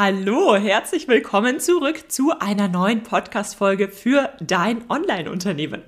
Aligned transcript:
Hallo, 0.00 0.54
herzlich 0.54 1.08
willkommen 1.08 1.58
zurück 1.58 2.04
zu 2.06 2.30
einer 2.38 2.68
neuen 2.68 3.02
Podcast-Folge 3.02 3.88
für 3.88 4.30
dein 4.40 4.88
Online-Unternehmen. 4.88 5.82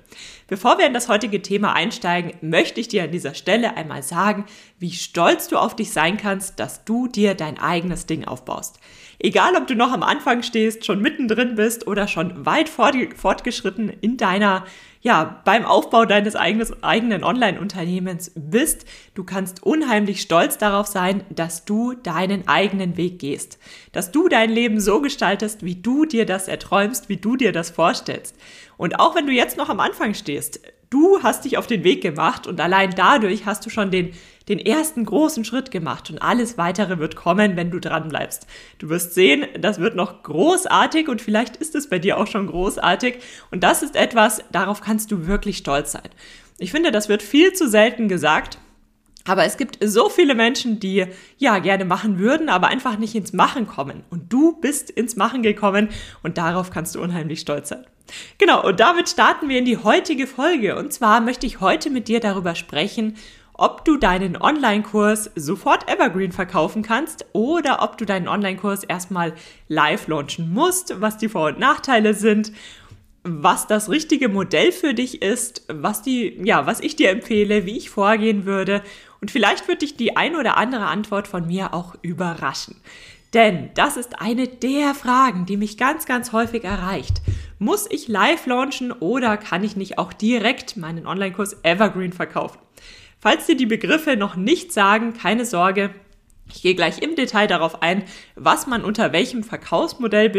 Bevor 0.49 0.79
wir 0.79 0.87
in 0.89 0.95
das 0.95 1.09
heutige 1.09 1.43
Thema 1.43 1.75
einsteigen, 1.75 2.33
möchte 2.41 2.81
ich 2.81 2.89
dir 2.89 3.05
an 3.05 3.13
dieser 3.13 3.35
Stelle 3.35 3.77
einmal 3.77 4.03
sagen, 4.03 4.47
wie 4.81 4.91
stolz 4.91 5.47
du 5.47 5.59
auf 5.59 5.77
dich 5.77 5.93
sein 5.93 6.17
kannst, 6.17 6.59
dass 6.59 6.85
du 6.85 7.07
dir 7.07 7.37
dein 7.37 7.61
eigenes 7.61 8.07
Ding 8.07 8.25
aufbaust. 8.25 8.81
Egal, 9.21 9.55
ob 9.55 9.69
du 9.69 9.77
noch 9.77 9.93
am 9.93 10.03
Anfang 10.03 10.43
stehst, 10.43 10.85
schon 10.85 11.01
mittendrin 11.01 11.55
bist 11.55 11.87
oder 11.87 12.09
schon 12.09 12.45
weit 12.45 12.69
fortgeschritten 12.69 13.91
in 13.91 14.17
deiner 14.17 14.65
ja, 15.03 15.41
beim 15.47 15.65
Aufbau 15.65 16.05
deines 16.05 16.37
eigenes, 16.37 16.83
eigenen 16.83 17.25
Online-Unternehmens 17.25 18.33
bist. 18.35 18.85
Du 19.15 19.25
kannst 19.25 19.63
unheimlich 19.63 20.21
stolz 20.21 20.59
darauf 20.59 20.87
sein, 20.87 21.25
dass 21.31 21.65
du 21.65 21.95
deinen 21.95 22.47
eigenen 22.49 22.99
Weg 22.99 23.19
gehst. 23.19 23.59
Dass 23.93 24.13
du 24.13 24.29
dein 24.29 24.51
Leben 24.51 24.79
so 24.79 25.01
gestaltest, 25.01 25.65
wie 25.65 25.77
du 25.77 26.05
dir 26.05 26.27
das 26.27 26.49
erträumst, 26.49 27.09
wie 27.09 27.17
du 27.17 27.37
dir 27.37 27.53
das 27.53 27.71
vorstellst. 27.71 28.37
Und 28.77 29.01
auch 29.01 29.15
wenn 29.15 29.27
du 29.27 29.33
jetzt 29.33 29.57
noch 29.57 29.71
am 29.71 29.81
Anfang 29.81 30.13
stehst, 30.13 30.61
du 30.91 31.23
hast 31.23 31.47
dich 31.47 31.57
auf 31.57 31.67
den 31.67 31.83
Weg 31.83 32.03
gemacht 32.03 32.47
und 32.47 32.61
allein 32.61 32.91
dadurch 32.95 33.47
hast 33.47 33.65
du 33.65 33.71
schon 33.71 33.91
den 33.91 34.13
den 34.49 34.59
ersten 34.59 35.05
großen 35.05 35.45
Schritt 35.45 35.71
gemacht 35.71 36.11
und 36.11 36.19
alles 36.19 36.59
weitere 36.59 36.99
wird 36.99 37.17
kommen, 37.17 37.57
wenn 37.57 37.71
du 37.71 37.81
dran 37.81 38.09
bleibst. 38.09 38.47
Du 38.79 38.89
wirst 38.89 39.15
sehen, 39.15 39.47
das 39.61 39.79
wird 39.79 39.95
noch 39.95 40.23
großartig 40.23 41.09
und 41.09 41.21
vielleicht 41.21 41.57
ist 41.57 41.75
es 41.75 41.89
bei 41.89 41.99
dir 41.99 42.19
auch 42.19 42.27
schon 42.27 42.47
großartig 42.47 43.19
und 43.51 43.63
das 43.63 43.83
ist 43.83 43.97
etwas, 43.97 44.43
darauf 44.51 44.81
kannst 44.81 45.13
du 45.13 45.27
wirklich 45.27 45.59
stolz 45.59 45.93
sein. 45.93 46.09
Ich 46.59 46.73
finde, 46.73 46.91
das 46.91 47.09
wird 47.09 47.23
viel 47.23 47.53
zu 47.53 47.69
selten 47.69 48.09
gesagt. 48.09 48.59
Aber 49.27 49.45
es 49.45 49.59
gibt 49.59 49.79
so 49.85 50.09
viele 50.09 50.35
Menschen, 50.35 50.81
die 50.81 51.07
ja 51.37 51.59
gerne 51.59 51.85
machen 51.85 52.19
würden, 52.19 52.49
aber 52.49 52.69
einfach 52.69 52.99
nicht 52.99 53.15
ins 53.15 53.35
Machen 53.35 53.67
kommen. 53.67 54.03
Und 54.09 54.33
du 54.33 54.59
bist 54.61 54.91
ins 54.91 55.15
Machen 55.15 55.43
gekommen 55.43 55.91
und 56.23 56.39
darauf 56.39 56.71
kannst 56.71 56.95
du 56.95 57.03
unheimlich 57.03 57.41
stolz 57.41 57.69
sein. 57.69 57.85
Genau, 58.39 58.67
und 58.67 58.81
damit 58.81 59.09
starten 59.09 59.49
wir 59.49 59.59
in 59.59 59.65
die 59.65 59.77
heutige 59.77 60.27
Folge. 60.27 60.77
Und 60.77 60.93
zwar 60.93 61.21
möchte 61.21 61.47
ich 61.47 61.61
heute 61.61 61.91
mit 61.91 62.09
dir 62.09 62.21
darüber 62.21 62.55
sprechen, 62.55 63.17
ob 63.61 63.85
du 63.85 63.99
deinen 63.99 64.41
Online-Kurs 64.41 65.33
sofort 65.37 65.87
Evergreen 65.87 66.33
verkaufen 66.33 66.83
kannst 66.83 67.27
oder 67.35 67.83
ob 67.83 67.99
du 67.99 68.07
deinen 68.07 68.27
Online-Kurs 68.27 68.85
erstmal 68.85 69.35
live 69.69 70.09
launchen 70.09 70.53
musst, 70.55 70.99
was 71.03 71.19
die 71.19 71.29
Vor- 71.29 71.49
und 71.49 71.59
Nachteile 71.59 72.15
sind, 72.15 72.53
was 73.23 73.67
das 73.67 73.91
richtige 73.91 74.31
Modell 74.31 74.73
für 74.73 74.95
dich 74.95 75.21
ist, 75.21 75.67
was 75.69 76.01
die, 76.01 76.41
ja, 76.43 76.65
was 76.65 76.81
ich 76.81 76.97
dir 76.97 77.11
empfehle, 77.11 77.67
wie 77.67 77.77
ich 77.77 77.91
vorgehen 77.91 78.47
würde 78.47 78.83
und 79.21 79.31
vielleicht 79.31 79.69
wird 79.69 79.83
dich 79.83 79.95
die 79.95 80.17
ein 80.17 80.37
oder 80.37 80.57
andere 80.57 80.87
Antwort 80.87 81.29
von 81.29 81.47
mir 81.47 81.75
auch 81.75 81.95
überraschen. 82.01 82.77
Denn 83.35 83.69
das 83.75 83.99
ist 83.99 84.23
eine 84.23 84.49
der 84.49 84.95
Fragen, 84.95 85.45
die 85.45 85.59
mich 85.59 85.77
ganz, 85.77 86.07
ganz 86.07 86.33
häufig 86.33 86.65
erreicht. 86.65 87.21
Muss 87.59 87.87
ich 87.91 88.09
live 88.09 88.47
launchen 88.47 88.91
oder 88.91 89.37
kann 89.37 89.63
ich 89.63 89.77
nicht 89.77 89.99
auch 89.99 90.15
direkt 90.15 90.79
meinen 90.79 91.07
Online-Kurs 91.07 91.59
Evergreen 91.63 92.15
verkaufen? 92.15 92.59
Falls 93.21 93.47
dir 93.47 93.57
die 93.57 93.67
Begriffe 93.67 94.17
noch 94.17 94.35
nicht 94.35 94.73
sagen, 94.73 95.13
keine 95.13 95.45
Sorge, 95.45 95.91
ich 96.53 96.63
gehe 96.63 96.75
gleich 96.75 97.01
im 97.01 97.15
Detail 97.15 97.47
darauf 97.47 97.83
ein, 97.83 98.05
was 98.35 98.67
man 98.67 98.83
unter 98.83 99.13
welchem 99.13 99.45
Verkaufsmodell 99.45 100.33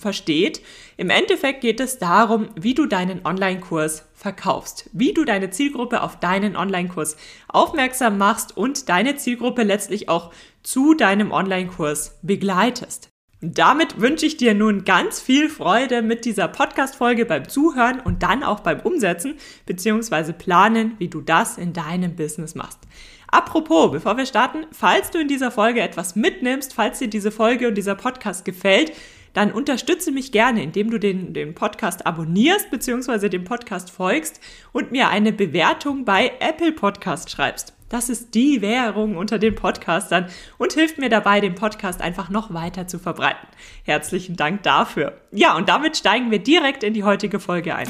versteht. 0.00 0.62
Im 0.96 1.10
Endeffekt 1.10 1.60
geht 1.60 1.80
es 1.80 1.98
darum, 1.98 2.48
wie 2.54 2.74
du 2.74 2.86
deinen 2.86 3.26
Online-Kurs 3.26 4.08
verkaufst, 4.14 4.88
wie 4.92 5.12
du 5.12 5.24
deine 5.24 5.50
Zielgruppe 5.50 6.02
auf 6.02 6.18
deinen 6.20 6.56
Online-Kurs 6.56 7.16
aufmerksam 7.48 8.18
machst 8.18 8.56
und 8.56 8.88
deine 8.88 9.16
Zielgruppe 9.16 9.62
letztlich 9.62 10.08
auch 10.08 10.32
zu 10.62 10.94
deinem 10.94 11.32
Online-Kurs 11.32 12.18
begleitest. 12.22 13.11
Damit 13.44 14.00
wünsche 14.00 14.24
ich 14.24 14.36
dir 14.36 14.54
nun 14.54 14.84
ganz 14.84 15.20
viel 15.20 15.48
Freude 15.48 16.00
mit 16.00 16.24
dieser 16.24 16.46
Podcast-Folge 16.46 17.26
beim 17.26 17.48
Zuhören 17.48 17.98
und 17.98 18.22
dann 18.22 18.44
auch 18.44 18.60
beim 18.60 18.78
Umsetzen 18.78 19.34
bzw. 19.66 20.32
planen, 20.32 20.94
wie 20.98 21.08
du 21.08 21.20
das 21.20 21.58
in 21.58 21.72
deinem 21.72 22.14
Business 22.14 22.54
machst. 22.54 22.78
Apropos, 23.26 23.90
bevor 23.90 24.16
wir 24.16 24.26
starten, 24.26 24.66
falls 24.70 25.10
du 25.10 25.18
in 25.18 25.26
dieser 25.26 25.50
Folge 25.50 25.80
etwas 25.80 26.14
mitnimmst, 26.14 26.72
falls 26.72 27.00
dir 27.00 27.08
diese 27.08 27.32
Folge 27.32 27.66
und 27.66 27.74
dieser 27.74 27.96
Podcast 27.96 28.44
gefällt, 28.44 28.92
dann 29.32 29.50
unterstütze 29.50 30.12
mich 30.12 30.30
gerne, 30.30 30.62
indem 30.62 30.92
du 30.92 30.98
den, 30.98 31.34
den 31.34 31.56
Podcast 31.56 32.06
abonnierst 32.06 32.70
bzw. 32.70 33.28
dem 33.28 33.42
Podcast 33.42 33.90
folgst 33.90 34.38
und 34.70 34.92
mir 34.92 35.08
eine 35.08 35.32
Bewertung 35.32 36.04
bei 36.04 36.30
Apple 36.38 36.70
Podcast 36.70 37.28
schreibst. 37.28 37.74
Das 37.92 38.08
ist 38.08 38.34
die 38.34 38.62
Währung 38.62 39.18
unter 39.18 39.38
den 39.38 39.54
Podcastern 39.54 40.24
und 40.56 40.72
hilft 40.72 40.96
mir 40.96 41.10
dabei, 41.10 41.40
den 41.40 41.54
Podcast 41.54 42.00
einfach 42.00 42.30
noch 42.30 42.54
weiter 42.54 42.86
zu 42.86 42.98
verbreiten. 42.98 43.46
Herzlichen 43.84 44.34
Dank 44.34 44.62
dafür. 44.62 45.20
Ja, 45.30 45.54
und 45.58 45.68
damit 45.68 45.98
steigen 45.98 46.30
wir 46.30 46.38
direkt 46.38 46.84
in 46.84 46.94
die 46.94 47.04
heutige 47.04 47.38
Folge 47.38 47.74
ein. 47.76 47.86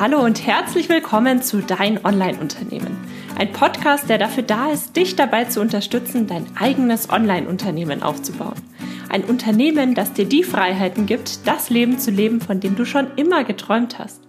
Hallo 0.00 0.20
und 0.24 0.46
herzlich 0.46 0.88
willkommen 0.88 1.42
zu 1.42 1.60
Dein 1.60 2.02
Online-Unternehmen. 2.02 2.96
Ein 3.38 3.52
Podcast, 3.52 4.08
der 4.08 4.16
dafür 4.16 4.42
da 4.42 4.70
ist, 4.70 4.96
dich 4.96 5.16
dabei 5.16 5.44
zu 5.44 5.60
unterstützen, 5.60 6.26
dein 6.26 6.46
eigenes 6.56 7.10
Online-Unternehmen 7.10 8.02
aufzubauen. 8.02 8.56
Ein 9.10 9.22
Unternehmen, 9.22 9.94
das 9.94 10.14
dir 10.14 10.24
die 10.24 10.44
Freiheiten 10.44 11.04
gibt, 11.04 11.46
das 11.46 11.68
Leben 11.68 11.98
zu 11.98 12.10
leben, 12.10 12.40
von 12.40 12.60
dem 12.60 12.74
du 12.74 12.86
schon 12.86 13.08
immer 13.16 13.44
geträumt 13.44 13.98
hast. 13.98 14.22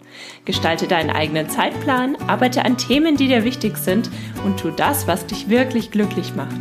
Gestalte 0.46 0.88
deinen 0.88 1.10
eigenen 1.10 1.50
Zeitplan, 1.50 2.16
arbeite 2.28 2.66
an 2.66 2.78
Themen, 2.78 3.18
die 3.18 3.28
dir 3.28 3.44
wichtig 3.44 3.78
sind 3.78 4.10
und 4.46 4.60
tu 4.60 4.72
das, 4.72 5.08
was 5.08 5.26
dich 5.26 5.50
wirklich 5.50 5.92
glücklich 5.92 6.36
macht. 6.36 6.60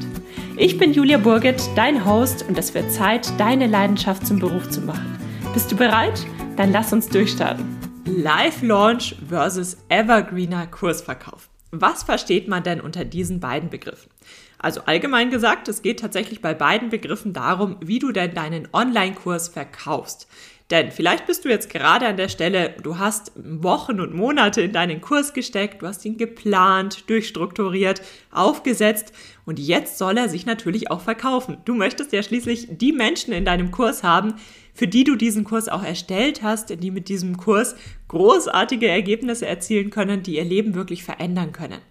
Ich 0.57 0.79
bin 0.79 0.93
Julia 0.93 1.19
Burget, 1.19 1.63
dein 1.77 2.05
Host 2.05 2.45
und 2.49 2.59
es 2.59 2.75
wird 2.75 2.93
Zeit, 2.93 3.29
deine 3.39 3.67
Leidenschaft 3.67 4.27
zum 4.27 4.39
Beruf 4.39 4.71
zu 4.71 4.81
machen. 4.81 5.19
Bist 5.55 5.73
du 5.73 5.77
bereit? 5.77 6.27
Dann 6.57 6.73
lass 6.73 6.93
uns 6.93 7.09
durchstarten. 7.09 7.65
Live 8.05 8.63
Launch 8.63 9.17
versus 9.29 9.77
Evergreener 9.89 10.67
Kursverkauf. 10.67 11.49
Was 11.71 12.03
versteht 12.03 12.49
man 12.49 12.63
denn 12.63 12.81
unter 12.81 13.05
diesen 13.05 13.41
beiden 13.41 13.71
Begriffen? 13.71 14.11
Also 14.59 14.83
allgemein 14.87 15.31
gesagt, 15.31 15.67
es 15.69 15.83
geht 15.83 16.01
tatsächlich 16.01 16.41
bei 16.41 16.55
beiden 16.55 16.91
Begriffen 16.91 17.33
darum, 17.33 17.77
wie 17.81 17.99
du 17.99 18.13
denn 18.13 18.35
deinen 18.35 18.69
Online-Kurs 18.73 19.49
verkaufst. 19.49 20.29
Denn 20.73 20.91
vielleicht 20.91 21.27
bist 21.27 21.45
du 21.45 21.51
jetzt 21.51 21.69
gerade 21.69 22.07
an 22.07 22.17
der 22.17 22.31
Stelle, 22.31 22.75
du 22.83 22.99
hast 22.99 23.31
Wochen 23.37 24.01
und 24.01 24.15
Monate 24.15 24.63
in 24.63 24.73
deinen 24.73 25.03
Kurs 25.03 25.35
gesteckt, 25.35 25.83
du 25.83 25.87
hast 25.87 26.03
ihn 26.07 26.17
geplant, 26.17 27.11
durchstrukturiert, 27.11 28.01
aufgesetzt 28.31 29.13
und 29.45 29.59
jetzt 29.59 29.99
soll 29.99 30.17
er 30.17 30.31
sich 30.31 30.47
natürlich 30.47 30.91
auch 30.91 31.03
verkaufen. 31.03 31.59
Du 31.67 31.75
möchtest 31.75 32.15
ja 32.15 32.23
schließlich 32.23 32.69
die 32.71 32.93
Menschen 32.93 33.35
in 33.35 33.45
deinem 33.45 33.71
Kurs 33.71 34.03
haben, 34.03 34.37
für 34.73 34.89
die 34.89 35.05
du 35.05 35.15
diesen 35.15 35.45
Kurs 35.45 35.69
auch 35.69 35.85
erstellt 35.85 36.43
hast, 36.43 36.71
die 36.83 36.91
mit 36.91 37.11
diesem 37.11 37.37
Kurs 37.37 37.77
großartige 38.09 38.89
Ergebnisse 38.89 39.47
erzielen 39.47 39.91
können, 39.91 40.23
die 40.23 40.37
ihr 40.37 40.45
Leben 40.45 40.75
wirklich 40.75 41.05
verändern 41.05 41.53
können. 41.53 41.83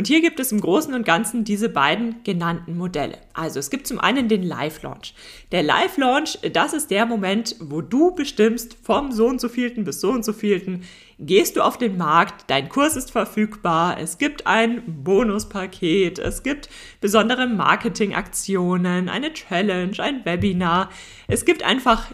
Und 0.00 0.06
hier 0.06 0.22
gibt 0.22 0.40
es 0.40 0.50
im 0.50 0.62
Großen 0.62 0.94
und 0.94 1.04
Ganzen 1.04 1.44
diese 1.44 1.68
beiden 1.68 2.22
genannten 2.24 2.74
Modelle. 2.74 3.18
Also 3.34 3.58
es 3.58 3.68
gibt 3.68 3.86
zum 3.86 4.00
einen 4.00 4.28
den 4.28 4.42
Live-Launch. 4.42 5.12
Der 5.52 5.62
Live-Launch, 5.62 6.38
das 6.54 6.72
ist 6.72 6.90
der 6.90 7.04
Moment, 7.04 7.54
wo 7.60 7.82
du 7.82 8.14
bestimmst, 8.14 8.78
vom 8.82 9.12
so 9.12 9.26
und 9.26 9.42
so 9.42 9.50
vielten 9.50 9.84
bis 9.84 10.00
so 10.00 10.08
und 10.08 10.24
so 10.24 10.32
vielten, 10.32 10.84
gehst 11.18 11.56
du 11.56 11.60
auf 11.60 11.76
den 11.76 11.98
Markt, 11.98 12.44
dein 12.46 12.70
Kurs 12.70 12.96
ist 12.96 13.10
verfügbar, 13.10 13.98
es 14.00 14.16
gibt 14.16 14.46
ein 14.46 14.82
Bonuspaket, 15.04 16.18
es 16.18 16.42
gibt 16.42 16.70
besondere 17.02 17.46
Marketingaktionen, 17.46 19.10
eine 19.10 19.34
Challenge, 19.34 19.92
ein 19.98 20.24
Webinar. 20.24 20.88
Es 21.28 21.44
gibt 21.44 21.62
einfach 21.62 22.06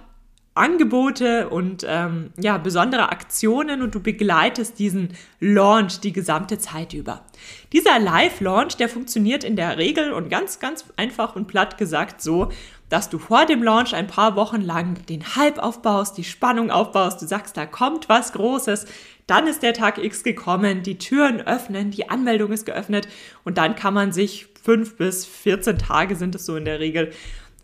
Angebote 0.56 1.48
und 1.48 1.84
ähm, 1.88 2.30
ja, 2.40 2.58
besondere 2.58 3.10
Aktionen 3.10 3.82
und 3.82 3.94
du 3.94 4.00
begleitest 4.00 4.78
diesen 4.78 5.10
Launch 5.40 6.00
die 6.00 6.12
gesamte 6.12 6.58
Zeit 6.58 6.94
über. 6.94 7.24
Dieser 7.72 7.98
Live-Launch, 7.98 8.76
der 8.76 8.88
funktioniert 8.88 9.44
in 9.44 9.56
der 9.56 9.78
Regel 9.78 10.12
und 10.12 10.28
ganz, 10.28 10.58
ganz 10.58 10.84
einfach 10.96 11.36
und 11.36 11.46
platt 11.46 11.78
gesagt 11.78 12.22
so, 12.22 12.50
dass 12.88 13.10
du 13.10 13.18
vor 13.18 13.46
dem 13.46 13.62
Launch 13.62 13.94
ein 13.94 14.06
paar 14.06 14.36
Wochen 14.36 14.60
lang 14.60 15.04
den 15.06 15.36
Hype 15.36 15.58
aufbaust, 15.58 16.16
die 16.16 16.24
Spannung 16.24 16.70
aufbaust, 16.70 17.20
du 17.20 17.26
sagst, 17.26 17.56
da 17.56 17.66
kommt 17.66 18.08
was 18.08 18.32
Großes, 18.32 18.86
dann 19.26 19.48
ist 19.48 19.62
der 19.62 19.74
Tag 19.74 19.98
X 19.98 20.22
gekommen, 20.22 20.82
die 20.82 20.98
Türen 20.98 21.40
öffnen, 21.40 21.90
die 21.90 22.08
Anmeldung 22.08 22.52
ist 22.52 22.64
geöffnet 22.64 23.08
und 23.44 23.58
dann 23.58 23.74
kann 23.74 23.92
man 23.92 24.12
sich 24.12 24.46
fünf 24.62 24.96
bis 24.96 25.26
14 25.26 25.78
Tage 25.78 26.16
sind 26.16 26.34
es 26.34 26.46
so 26.46 26.56
in 26.56 26.64
der 26.64 26.80
Regel 26.80 27.12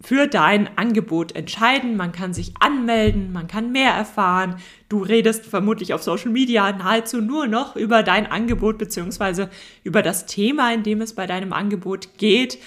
für 0.02 0.26
dein 0.26 0.76
Angebot 0.76 1.34
entscheiden. 1.36 1.96
Man 1.96 2.12
kann 2.12 2.34
sich 2.34 2.54
anmelden, 2.60 3.32
man 3.32 3.46
kann 3.46 3.72
mehr 3.72 3.92
erfahren. 3.92 4.56
Du 4.88 5.02
redest 5.02 5.46
vermutlich 5.46 5.94
auf 5.94 6.02
Social 6.02 6.30
Media 6.30 6.72
nahezu 6.72 7.20
nur 7.20 7.46
noch 7.46 7.76
über 7.76 8.02
dein 8.02 8.30
Angebot 8.30 8.78
beziehungsweise 8.78 9.48
über 9.84 10.02
das 10.02 10.26
Thema, 10.26 10.72
in 10.72 10.82
dem 10.82 11.00
es 11.00 11.14
bei 11.14 11.26
deinem 11.26 11.52
Angebot 11.52 12.18
geht. 12.18 12.58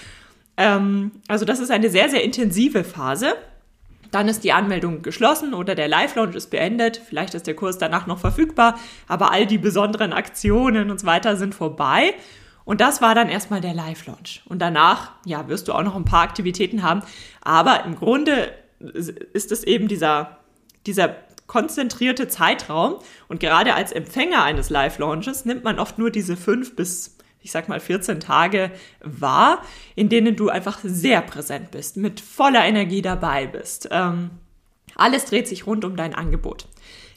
Ähm, 0.56 1.12
also 1.28 1.44
das 1.44 1.60
ist 1.60 1.70
eine 1.70 1.90
sehr, 1.90 2.08
sehr 2.08 2.24
intensive 2.24 2.84
Phase. 2.84 3.34
Dann 4.10 4.28
ist 4.28 4.44
die 4.44 4.52
Anmeldung 4.52 5.02
geschlossen 5.02 5.52
oder 5.52 5.74
der 5.74 5.88
Live-Launch 5.88 6.34
ist 6.34 6.50
beendet. 6.50 7.00
Vielleicht 7.06 7.34
ist 7.34 7.46
der 7.46 7.54
Kurs 7.54 7.76
danach 7.76 8.06
noch 8.06 8.18
verfügbar, 8.18 8.78
aber 9.08 9.32
all 9.32 9.46
die 9.46 9.58
besonderen 9.58 10.12
Aktionen 10.12 10.90
und 10.90 11.00
so 11.00 11.06
weiter 11.06 11.36
sind 11.36 11.54
vorbei. 11.54 12.14
Und 12.66 12.80
das 12.82 13.00
war 13.00 13.14
dann 13.14 13.28
erstmal 13.28 13.62
der 13.62 13.72
Live-Launch. 13.72 14.42
Und 14.44 14.60
danach, 14.60 15.12
ja, 15.24 15.48
wirst 15.48 15.68
du 15.68 15.72
auch 15.72 15.84
noch 15.84 15.94
ein 15.94 16.04
paar 16.04 16.22
Aktivitäten 16.22 16.82
haben. 16.82 17.02
Aber 17.40 17.84
im 17.84 17.94
Grunde 17.94 18.52
ist 18.80 19.52
es 19.52 19.64
eben 19.64 19.88
dieser, 19.88 20.40
dieser 20.84 21.14
konzentrierte 21.46 22.26
Zeitraum. 22.26 22.96
Und 23.28 23.38
gerade 23.38 23.74
als 23.74 23.92
Empfänger 23.92 24.42
eines 24.42 24.68
Live-Launches 24.68 25.44
nimmt 25.44 25.62
man 25.62 25.78
oft 25.78 25.96
nur 25.98 26.10
diese 26.10 26.36
fünf 26.36 26.74
bis, 26.74 27.16
ich 27.40 27.52
sag 27.52 27.68
mal, 27.68 27.78
14 27.78 28.18
Tage 28.18 28.72
wahr, 29.00 29.62
in 29.94 30.08
denen 30.08 30.34
du 30.34 30.48
einfach 30.48 30.80
sehr 30.82 31.22
präsent 31.22 31.70
bist, 31.70 31.96
mit 31.96 32.20
voller 32.20 32.64
Energie 32.64 33.00
dabei 33.00 33.46
bist. 33.46 33.88
Ähm, 33.92 34.30
alles 34.96 35.26
dreht 35.26 35.46
sich 35.46 35.68
rund 35.68 35.84
um 35.84 35.94
dein 35.94 36.16
Angebot. 36.16 36.66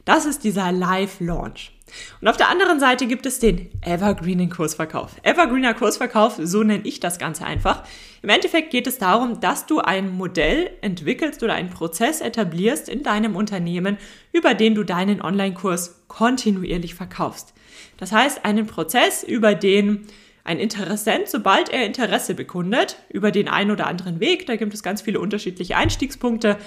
Das 0.05 0.25
ist 0.27 0.43
dieser 0.43 0.71
Live-Launch. 0.71 1.78
Und 2.21 2.27
auf 2.27 2.37
der 2.37 2.49
anderen 2.49 2.79
Seite 2.79 3.07
gibt 3.07 3.25
es 3.25 3.39
den 3.39 3.69
Evergreenen 3.81 4.49
Kursverkauf. 4.49 5.15
Evergreener 5.23 5.73
Kursverkauf, 5.73 6.39
so 6.41 6.63
nenne 6.63 6.85
ich 6.85 6.99
das 6.99 7.19
Ganze 7.19 7.45
einfach. 7.45 7.83
Im 8.21 8.29
Endeffekt 8.29 8.71
geht 8.71 8.87
es 8.87 8.97
darum, 8.97 9.39
dass 9.39 9.65
du 9.65 9.79
ein 9.79 10.09
Modell 10.09 10.71
entwickelst 10.81 11.41
oder 11.43 11.53
einen 11.53 11.69
Prozess 11.69 12.21
etablierst 12.21 12.89
in 12.89 13.03
deinem 13.03 13.35
Unternehmen, 13.35 13.97
über 14.31 14.53
den 14.53 14.75
du 14.75 14.83
deinen 14.83 15.21
Online-Kurs 15.21 16.03
kontinuierlich 16.07 16.95
verkaufst. 16.95 17.53
Das 17.97 18.11
heißt, 18.11 18.45
einen 18.45 18.67
Prozess, 18.67 19.23
über 19.23 19.55
den 19.55 20.07
ein 20.43 20.59
Interessent, 20.59 21.27
sobald 21.27 21.69
er 21.69 21.85
Interesse 21.85 22.33
bekundet, 22.33 22.97
über 23.09 23.31
den 23.31 23.47
einen 23.47 23.71
oder 23.71 23.87
anderen 23.87 24.19
Weg, 24.19 24.47
da 24.47 24.55
gibt 24.55 24.73
es 24.73 24.83
ganz 24.83 25.01
viele 25.01 25.19
unterschiedliche 25.19 25.75
Einstiegspunkte, 25.75 26.57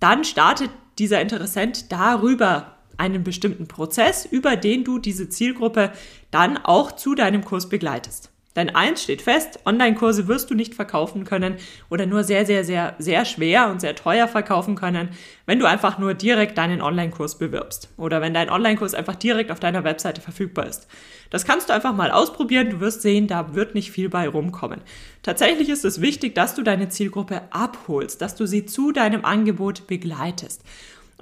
dann 0.00 0.24
startet 0.24 0.70
dieser 0.98 1.20
Interessent 1.20 1.92
darüber 1.92 2.76
einen 2.98 3.24
bestimmten 3.24 3.68
Prozess, 3.68 4.26
über 4.26 4.56
den 4.56 4.84
du 4.84 4.98
diese 4.98 5.28
Zielgruppe 5.28 5.92
dann 6.30 6.56
auch 6.56 6.92
zu 6.92 7.14
deinem 7.14 7.44
Kurs 7.44 7.68
begleitest. 7.68 8.32
Denn 8.54 8.74
eins 8.74 9.02
steht 9.02 9.22
fest, 9.22 9.60
Online-Kurse 9.64 10.28
wirst 10.28 10.50
du 10.50 10.54
nicht 10.54 10.74
verkaufen 10.74 11.24
können 11.24 11.56
oder 11.88 12.04
nur 12.04 12.22
sehr, 12.22 12.44
sehr, 12.44 12.64
sehr, 12.64 12.94
sehr 12.98 13.24
schwer 13.24 13.70
und 13.70 13.80
sehr 13.80 13.94
teuer 13.94 14.28
verkaufen 14.28 14.74
können, 14.74 15.08
wenn 15.46 15.58
du 15.58 15.66
einfach 15.66 15.98
nur 15.98 16.12
direkt 16.12 16.58
deinen 16.58 16.82
Online-Kurs 16.82 17.38
bewirbst 17.38 17.88
oder 17.96 18.20
wenn 18.20 18.34
dein 18.34 18.50
Online-Kurs 18.50 18.92
einfach 18.92 19.14
direkt 19.14 19.50
auf 19.50 19.60
deiner 19.60 19.84
Webseite 19.84 20.20
verfügbar 20.20 20.66
ist. 20.66 20.86
Das 21.30 21.46
kannst 21.46 21.70
du 21.70 21.72
einfach 21.72 21.94
mal 21.94 22.10
ausprobieren, 22.10 22.68
du 22.68 22.80
wirst 22.80 23.00
sehen, 23.00 23.26
da 23.26 23.54
wird 23.54 23.74
nicht 23.74 23.90
viel 23.90 24.10
bei 24.10 24.28
rumkommen. 24.28 24.82
Tatsächlich 25.22 25.70
ist 25.70 25.86
es 25.86 26.02
wichtig, 26.02 26.34
dass 26.34 26.54
du 26.54 26.62
deine 26.62 26.90
Zielgruppe 26.90 27.40
abholst, 27.50 28.20
dass 28.20 28.34
du 28.34 28.46
sie 28.46 28.66
zu 28.66 28.92
deinem 28.92 29.24
Angebot 29.24 29.86
begleitest. 29.86 30.62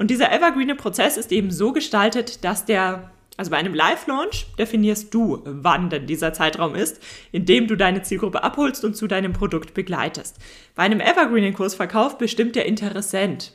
Und 0.01 0.11
dieser 0.11 0.33
evergreene 0.33 0.77
Prozess 0.77 1.19
ist 1.19 1.31
eben 1.31 1.51
so 1.51 1.75
gestaltet, 1.75 2.43
dass 2.43 2.65
der, 2.65 3.11
also 3.37 3.51
bei 3.51 3.59
einem 3.59 3.75
Live-Launch 3.75 4.47
definierst 4.59 5.13
du, 5.13 5.43
wann 5.45 5.91
denn 5.91 6.07
dieser 6.07 6.33
Zeitraum 6.33 6.75
ist, 6.75 7.03
in 7.33 7.45
dem 7.45 7.67
du 7.67 7.77
deine 7.77 8.01
Zielgruppe 8.01 8.43
abholst 8.43 8.83
und 8.83 8.97
zu 8.97 9.09
deinem 9.09 9.35
Produkt 9.35 9.75
begleitest. 9.75 10.39
Bei 10.75 10.85
einem 10.85 11.01
evergreenen 11.01 11.53
Kursverkauf 11.53 12.17
bestimmt 12.17 12.57
der 12.57 12.65
Interessent 12.65 13.53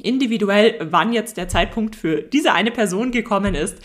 individuell, 0.00 0.78
wann 0.80 1.12
jetzt 1.12 1.38
der 1.38 1.48
Zeitpunkt 1.48 1.96
für 1.96 2.22
diese 2.22 2.52
eine 2.52 2.70
Person 2.70 3.10
gekommen 3.10 3.56
ist, 3.56 3.78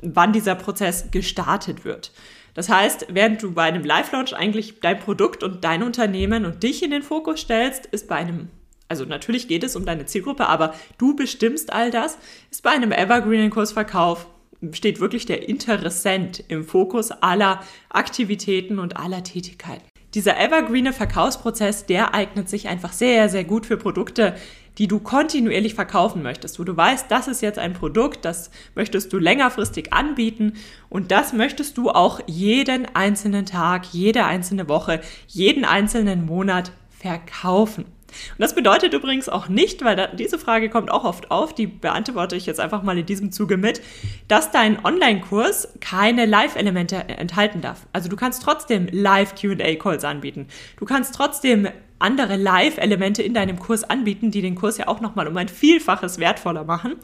wann 0.00 0.32
dieser 0.32 0.54
Prozess 0.54 1.10
gestartet 1.10 1.84
wird. 1.84 2.10
Das 2.54 2.70
heißt, 2.70 3.08
während 3.10 3.42
du 3.42 3.52
bei 3.52 3.64
einem 3.64 3.84
Live-Launch 3.84 4.34
eigentlich 4.34 4.80
dein 4.80 4.98
Produkt 4.98 5.42
und 5.42 5.62
dein 5.62 5.82
Unternehmen 5.82 6.46
und 6.46 6.62
dich 6.62 6.82
in 6.82 6.90
den 6.90 7.02
Fokus 7.02 7.40
stellst, 7.40 7.84
ist 7.84 8.08
bei 8.08 8.14
einem 8.16 8.48
also 8.88 9.04
natürlich 9.04 9.48
geht 9.48 9.64
es 9.64 9.76
um 9.76 9.84
deine 9.84 10.06
Zielgruppe, 10.06 10.46
aber 10.46 10.74
du 10.96 11.14
bestimmst 11.14 11.72
all 11.72 11.90
das, 11.90 12.18
ist 12.50 12.62
bei 12.62 12.70
einem 12.70 12.92
Evergreen 12.92 13.50
Kursverkauf 13.50 14.26
steht 14.72 15.00
wirklich 15.00 15.26
der 15.26 15.48
Interessent 15.48 16.42
im 16.48 16.64
Fokus 16.64 17.10
aller 17.10 17.60
Aktivitäten 17.90 18.78
und 18.78 18.96
aller 18.96 19.22
Tätigkeiten. 19.22 19.84
Dieser 20.14 20.40
evergreene 20.40 20.92
Verkaufsprozess, 20.92 21.84
der 21.84 22.14
eignet 22.14 22.48
sich 22.48 22.66
einfach 22.66 22.92
sehr, 22.92 23.28
sehr 23.28 23.44
gut 23.44 23.66
für 23.66 23.76
Produkte, 23.76 24.34
die 24.78 24.88
du 24.88 25.00
kontinuierlich 25.00 25.74
verkaufen 25.74 26.22
möchtest, 26.22 26.58
wo 26.58 26.64
du 26.64 26.76
weißt, 26.76 27.10
das 27.10 27.28
ist 27.28 27.42
jetzt 27.42 27.58
ein 27.58 27.74
Produkt, 27.74 28.24
das 28.24 28.50
möchtest 28.74 29.12
du 29.12 29.18
längerfristig 29.18 29.92
anbieten 29.92 30.54
und 30.88 31.10
das 31.10 31.32
möchtest 31.32 31.76
du 31.76 31.90
auch 31.90 32.20
jeden 32.26 32.86
einzelnen 32.94 33.44
Tag, 33.44 33.86
jede 33.92 34.24
einzelne 34.24 34.68
Woche, 34.68 35.00
jeden 35.26 35.64
einzelnen 35.64 36.24
Monat 36.24 36.72
verkaufen. 36.88 37.84
Und 38.08 38.40
das 38.40 38.54
bedeutet 38.54 38.94
übrigens 38.94 39.28
auch 39.28 39.48
nicht, 39.48 39.84
weil 39.84 39.96
da, 39.96 40.06
diese 40.08 40.38
Frage 40.38 40.70
kommt 40.70 40.90
auch 40.90 41.04
oft 41.04 41.30
auf, 41.30 41.54
die 41.54 41.66
beantworte 41.66 42.36
ich 42.36 42.46
jetzt 42.46 42.60
einfach 42.60 42.82
mal 42.82 42.98
in 42.98 43.06
diesem 43.06 43.32
Zuge 43.32 43.56
mit, 43.56 43.80
dass 44.28 44.50
dein 44.50 44.84
Online-Kurs 44.84 45.74
keine 45.80 46.26
Live-Elemente 46.26 46.96
enthalten 46.96 47.60
darf. 47.60 47.86
Also 47.92 48.08
du 48.08 48.16
kannst 48.16 48.42
trotzdem 48.42 48.88
Live-QA-Calls 48.90 50.04
anbieten. 50.04 50.48
Du 50.78 50.84
kannst 50.84 51.14
trotzdem 51.14 51.68
andere 51.98 52.36
Live-Elemente 52.36 53.22
in 53.22 53.34
deinem 53.34 53.58
Kurs 53.58 53.84
anbieten, 53.84 54.30
die 54.30 54.42
den 54.42 54.54
Kurs 54.54 54.78
ja 54.78 54.88
auch 54.88 55.00
nochmal 55.00 55.26
um 55.26 55.36
ein 55.36 55.48
Vielfaches 55.48 56.18
wertvoller 56.18 56.64
machen. 56.64 56.96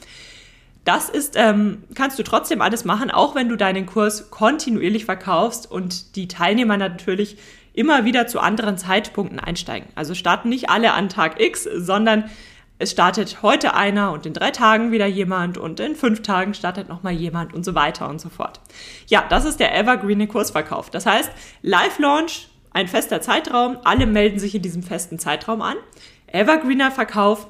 Das 0.85 1.09
ist, 1.09 1.35
ähm, 1.37 1.83
kannst 1.95 2.19
du 2.19 2.23
trotzdem 2.23 2.61
alles 2.61 2.85
machen, 2.85 3.11
auch 3.11 3.35
wenn 3.35 3.49
du 3.49 3.57
deinen 3.57 3.87
Kurs 3.87 4.31
kontinuierlich 4.31 5.07
verkaufst 5.07 5.71
und 5.71 6.15
die 6.17 6.29
Teilnehmer 6.29 6.77
natürlich 6.77 7.39
immer 7.75 8.05
wieder 8.05 8.27
zu 8.27 8.41
anderen 8.41 8.79
Zeitpunkten 8.79 9.39
einsteigen. 9.39 9.89
Also 9.95 10.15
starten 10.15 10.49
nicht 10.49 10.71
alle 10.71 10.95
an 10.95 11.11
Tag 11.11 11.41
X, 11.41 11.65
sondern 11.77 12.31
es 12.79 12.91
startet 12.91 13.43
heute 13.43 13.75
einer 13.75 14.13
und 14.13 14.27
in 14.27 14.33
drei 14.33 14.51
Tagen 14.51 14.91
wieder 14.91 15.07
jemand 15.07 15.59
und 15.59 15.79
in 15.81 15.95
fünf 15.95 16.23
Tagen 16.23 16.55
startet 16.55 16.89
nochmal 16.89 17.13
jemand 17.13 17.53
und 17.55 17.65
so 17.65 17.75
weiter 17.75 18.09
und 18.09 18.21
so 18.21 18.29
fort. 18.29 18.61
Ja, 19.07 19.25
das 19.29 19.45
ist 19.45 19.61
der 19.61 19.77
Evergreen 19.77 20.27
Kursverkauf. 20.27 20.91
Das 20.91 21.07
heißt, 21.07 21.31
Live-Launch, 21.63 22.49
ein 22.73 22.89
fester 22.89 23.21
Zeitraum, 23.21 23.79
alle 23.85 24.07
melden 24.07 24.39
sich 24.39 24.55
in 24.55 24.63
diesem 24.63 24.83
festen 24.83 25.19
Zeitraum 25.19 25.63
an. 25.63 25.77
Evergreener 26.27 26.91
Verkauf, 26.91 27.47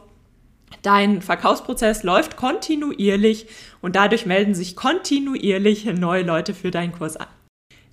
dein 0.83 1.23
Verkaufsprozess 1.23 2.03
läuft 2.03 2.37
kontinuierlich 2.37 3.47
und 3.81 3.97
dadurch 3.97 4.27
melden 4.27 4.55
sich 4.55 4.77
kontinuierlich 4.77 5.87
neue 5.87 6.23
Leute 6.23 6.53
für 6.53 6.71
deinen 6.71 6.93
Kurs 6.93 7.17
an 7.17 7.29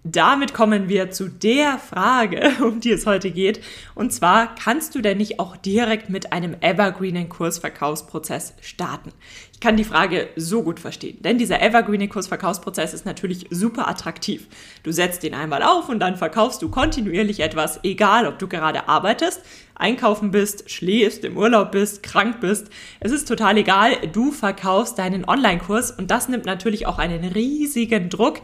damit 0.04 0.54
kommen 0.54 0.90
wir 0.90 1.12
zu 1.12 1.28
der 1.28 1.78
Frage, 1.78 2.52
um 2.62 2.80
die 2.80 2.92
es 2.92 3.06
heute 3.06 3.30
geht. 3.30 3.62
Und 3.94 4.12
zwar, 4.12 4.56
kannst 4.56 4.96
du 4.96 5.02
denn 5.02 5.18
nicht 5.18 5.40
auch 5.40 5.56
direkt 5.58 6.10
mit 6.10 6.34
einem 6.34 6.56
evergreenen 6.62 7.30
Kursverkaufsprozess 7.30 8.54
starten? 8.62 9.12
Ich 9.54 9.60
kann 9.60 9.78
die 9.78 9.84
Frage 9.84 10.30
so 10.36 10.64
gut 10.64 10.80
verstehen, 10.80 11.22
denn 11.22 11.38
dieser 11.38 11.62
evergreene 11.62 12.08
Kursverkaufsprozess 12.08 12.96
ist 12.96 13.06
natürlich 13.06 13.46
super 13.52 13.88
attraktiv. 13.88 14.48
Du 14.82 14.92
setzt 14.92 15.24
ihn 15.24 15.36
einmal 15.36 15.62
auf 15.62 15.88
und 15.88 16.00
dann 16.00 16.18
verkaufst 16.18 16.64
du 16.64 16.70
kontinuierlich 16.70 17.42
etwas, 17.42 17.80
egal 17.84 18.26
ob 18.26 18.40
du 18.40 18.48
gerade 18.48 18.90
arbeitest, 18.90 19.42
einkaufen 19.76 20.32
bist, 20.32 20.72
schläfst, 20.72 21.24
im 21.26 21.38
Urlaub 21.38 21.72
bist, 21.72 22.02
krank 22.02 22.40
bist. 22.40 22.70
Es 23.00 23.12
ist 23.12 23.28
total 23.28 23.58
egal, 23.58 23.98
du 24.12 24.32
verkaufst 24.32 24.98
deinen 24.98 25.26
Online-Kurs 25.26 25.92
und 25.92 26.10
das 26.10 26.28
nimmt 26.28 26.46
natürlich 26.46 26.88
auch 26.88 26.98
einen 26.98 27.24
riesigen 27.24 28.10
Druck 28.10 28.42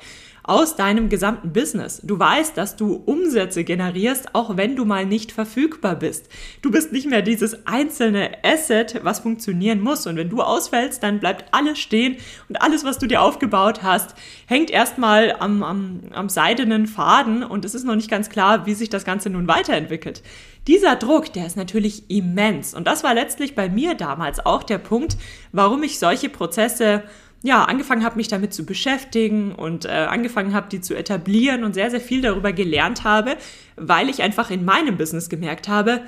aus 0.47 0.77
deinem 0.77 1.09
gesamten 1.09 1.51
Business. 1.51 2.01
Du 2.03 2.17
weißt, 2.17 2.57
dass 2.57 2.77
du 2.77 2.95
Umsätze 3.05 3.65
generierst, 3.65 4.33
auch 4.33 4.55
wenn 4.55 4.75
du 4.75 4.85
mal 4.85 5.05
nicht 5.05 5.33
verfügbar 5.33 5.95
bist. 5.95 6.29
Du 6.61 6.71
bist 6.71 6.93
nicht 6.93 7.07
mehr 7.07 7.21
dieses 7.21 7.67
einzelne 7.67 8.31
Asset, 8.43 9.01
was 9.03 9.19
funktionieren 9.19 9.81
muss. 9.81 10.07
Und 10.07 10.15
wenn 10.15 10.29
du 10.29 10.41
ausfällst, 10.41 11.03
dann 11.03 11.19
bleibt 11.19 11.53
alles 11.53 11.77
stehen 11.79 12.15
und 12.47 12.61
alles, 12.61 12.85
was 12.85 12.97
du 12.97 13.07
dir 13.07 13.21
aufgebaut 13.21 13.83
hast, 13.83 14.15
hängt 14.47 14.71
erstmal 14.71 15.35
am, 15.37 15.63
am, 15.63 15.99
am 16.13 16.29
seidenen 16.29 16.87
Faden 16.87 17.43
und 17.43 17.65
es 17.65 17.75
ist 17.75 17.83
noch 17.83 17.95
nicht 17.95 18.09
ganz 18.09 18.29
klar, 18.29 18.65
wie 18.65 18.73
sich 18.73 18.89
das 18.89 19.03
Ganze 19.03 19.29
nun 19.29 19.49
weiterentwickelt. 19.49 20.23
Dieser 20.67 20.95
Druck, 20.97 21.31
der 21.31 21.45
ist 21.45 21.55
natürlich 21.55 22.09
immens. 22.09 22.73
Und 22.73 22.87
das 22.87 23.03
war 23.03 23.13
letztlich 23.13 23.55
bei 23.55 23.69
mir 23.69 23.95
damals 23.95 24.45
auch 24.45 24.63
der 24.63 24.77
Punkt, 24.77 25.17
warum 25.51 25.83
ich 25.83 25.99
solche 25.99 26.29
Prozesse 26.29 27.03
ja, 27.43 27.63
angefangen 27.63 28.03
habe, 28.03 28.17
mich 28.17 28.27
damit 28.27 28.53
zu 28.53 28.65
beschäftigen 28.65 29.53
und 29.53 29.85
äh, 29.85 29.89
angefangen 29.89 30.53
habe, 30.53 30.69
die 30.69 30.81
zu 30.81 30.95
etablieren 30.95 31.63
und 31.63 31.73
sehr, 31.73 31.91
sehr 31.91 32.01
viel 32.01 32.21
darüber 32.21 32.51
gelernt 32.51 33.03
habe, 33.03 33.37
weil 33.75 34.09
ich 34.09 34.21
einfach 34.21 34.49
in 34.49 34.65
meinem 34.65 34.97
Business 34.97 35.29
gemerkt 35.29 35.67
habe, 35.67 36.01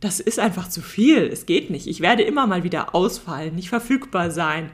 das 0.00 0.20
ist 0.20 0.38
einfach 0.38 0.68
zu 0.68 0.82
viel, 0.82 1.22
es 1.32 1.46
geht 1.46 1.70
nicht. 1.70 1.86
Ich 1.86 2.00
werde 2.00 2.22
immer 2.22 2.46
mal 2.46 2.62
wieder 2.62 2.94
ausfallen, 2.94 3.54
nicht 3.54 3.70
verfügbar 3.70 4.30
sein. 4.30 4.70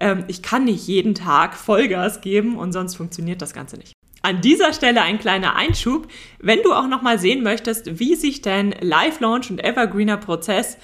Ähm, 0.00 0.24
ich 0.26 0.42
kann 0.42 0.64
nicht 0.64 0.86
jeden 0.88 1.14
Tag 1.14 1.54
Vollgas 1.54 2.20
geben 2.20 2.56
und 2.56 2.72
sonst 2.72 2.96
funktioniert 2.96 3.40
das 3.40 3.54
Ganze 3.54 3.76
nicht. 3.76 3.92
An 4.22 4.40
dieser 4.40 4.72
Stelle 4.72 5.02
ein 5.02 5.18
kleiner 5.18 5.56
Einschub. 5.56 6.08
Wenn 6.38 6.62
du 6.62 6.72
auch 6.72 6.86
nochmal 6.88 7.18
sehen 7.18 7.42
möchtest, 7.42 7.98
wie 7.98 8.14
sich 8.14 8.40
denn 8.42 8.74
Live 8.80 9.20
Launch 9.20 9.50
und 9.50 9.62
Evergreener 9.62 10.16
Prozess 10.16 10.78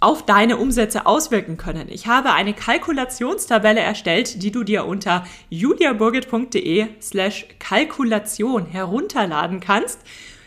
auf 0.00 0.24
deine 0.24 0.56
Umsätze 0.56 1.06
auswirken 1.06 1.58
können. 1.58 1.88
Ich 1.90 2.06
habe 2.06 2.32
eine 2.32 2.54
Kalkulationstabelle 2.54 3.80
erstellt, 3.80 4.42
die 4.42 4.50
du 4.50 4.64
dir 4.64 4.86
unter 4.86 5.24
juliaburgit.de 5.50 6.86
slash 7.00 7.46
Kalkulation 7.58 8.66
herunterladen 8.66 9.60
kannst. 9.60 10.00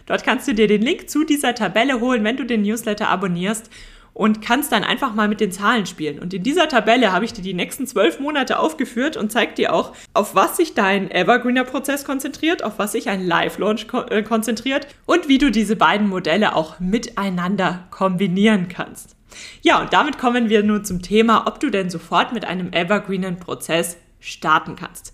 Dort 0.08 0.24
kannst 0.24 0.48
du 0.48 0.54
dir 0.54 0.68
den 0.68 0.82
Link 0.82 1.10
zu 1.10 1.24
dieser 1.24 1.56
Tabelle 1.56 2.02
holen, 2.02 2.24
wenn 2.24 2.36
du 2.36 2.46
den 2.46 2.64
Newsletter 2.64 3.08
abonnierst. 3.08 3.70
Und 4.14 4.42
kannst 4.42 4.72
dann 4.72 4.84
einfach 4.84 5.14
mal 5.14 5.28
mit 5.28 5.42
den 5.42 5.52
Zahlen 5.52 5.86
spielen. 5.86 6.20
Und 6.20 6.34
in 6.34 6.44
dieser 6.44 6.68
Tabelle 6.68 7.12
habe 7.12 7.26
ich 7.26 7.34
dir 7.34 7.42
die 7.42 7.54
nächsten 7.54 7.88
zwölf 7.88 8.20
Monate 8.20 8.60
aufgeführt 8.60 9.18
und 9.18 9.32
zeige 9.32 9.54
dir 9.54 9.74
auch, 9.74 9.94
auf 10.14 10.36
was 10.36 10.58
sich 10.58 10.74
dein 10.76 11.10
Evergreener-Prozess 11.10 12.06
konzentriert, 12.06 12.64
auf 12.64 12.78
was 12.78 12.92
sich 12.92 13.10
ein 13.10 13.26
Live-Launch 13.26 13.88
ko 13.88 14.02
äh, 14.04 14.22
konzentriert 14.24 14.88
und 15.06 15.28
wie 15.28 15.40
du 15.40 15.52
diese 15.52 15.76
beiden 15.76 16.08
Modelle 16.08 16.56
auch 16.56 16.80
miteinander 16.80 17.88
kombinieren 17.90 18.68
kannst. 18.68 19.16
Ja, 19.62 19.82
und 19.82 19.94
damit 19.94 20.20
kommen 20.20 20.50
wir 20.50 20.62
nun 20.62 20.86
zum 20.86 21.02
Thema, 21.02 21.48
ob 21.48 21.60
du 21.60 21.72
denn 21.72 21.90
sofort 21.90 22.34
mit 22.34 22.46
einem 22.46 22.72
Evergreenen-Prozess 22.72 23.98
starten 24.20 24.76
kannst. 24.76 25.14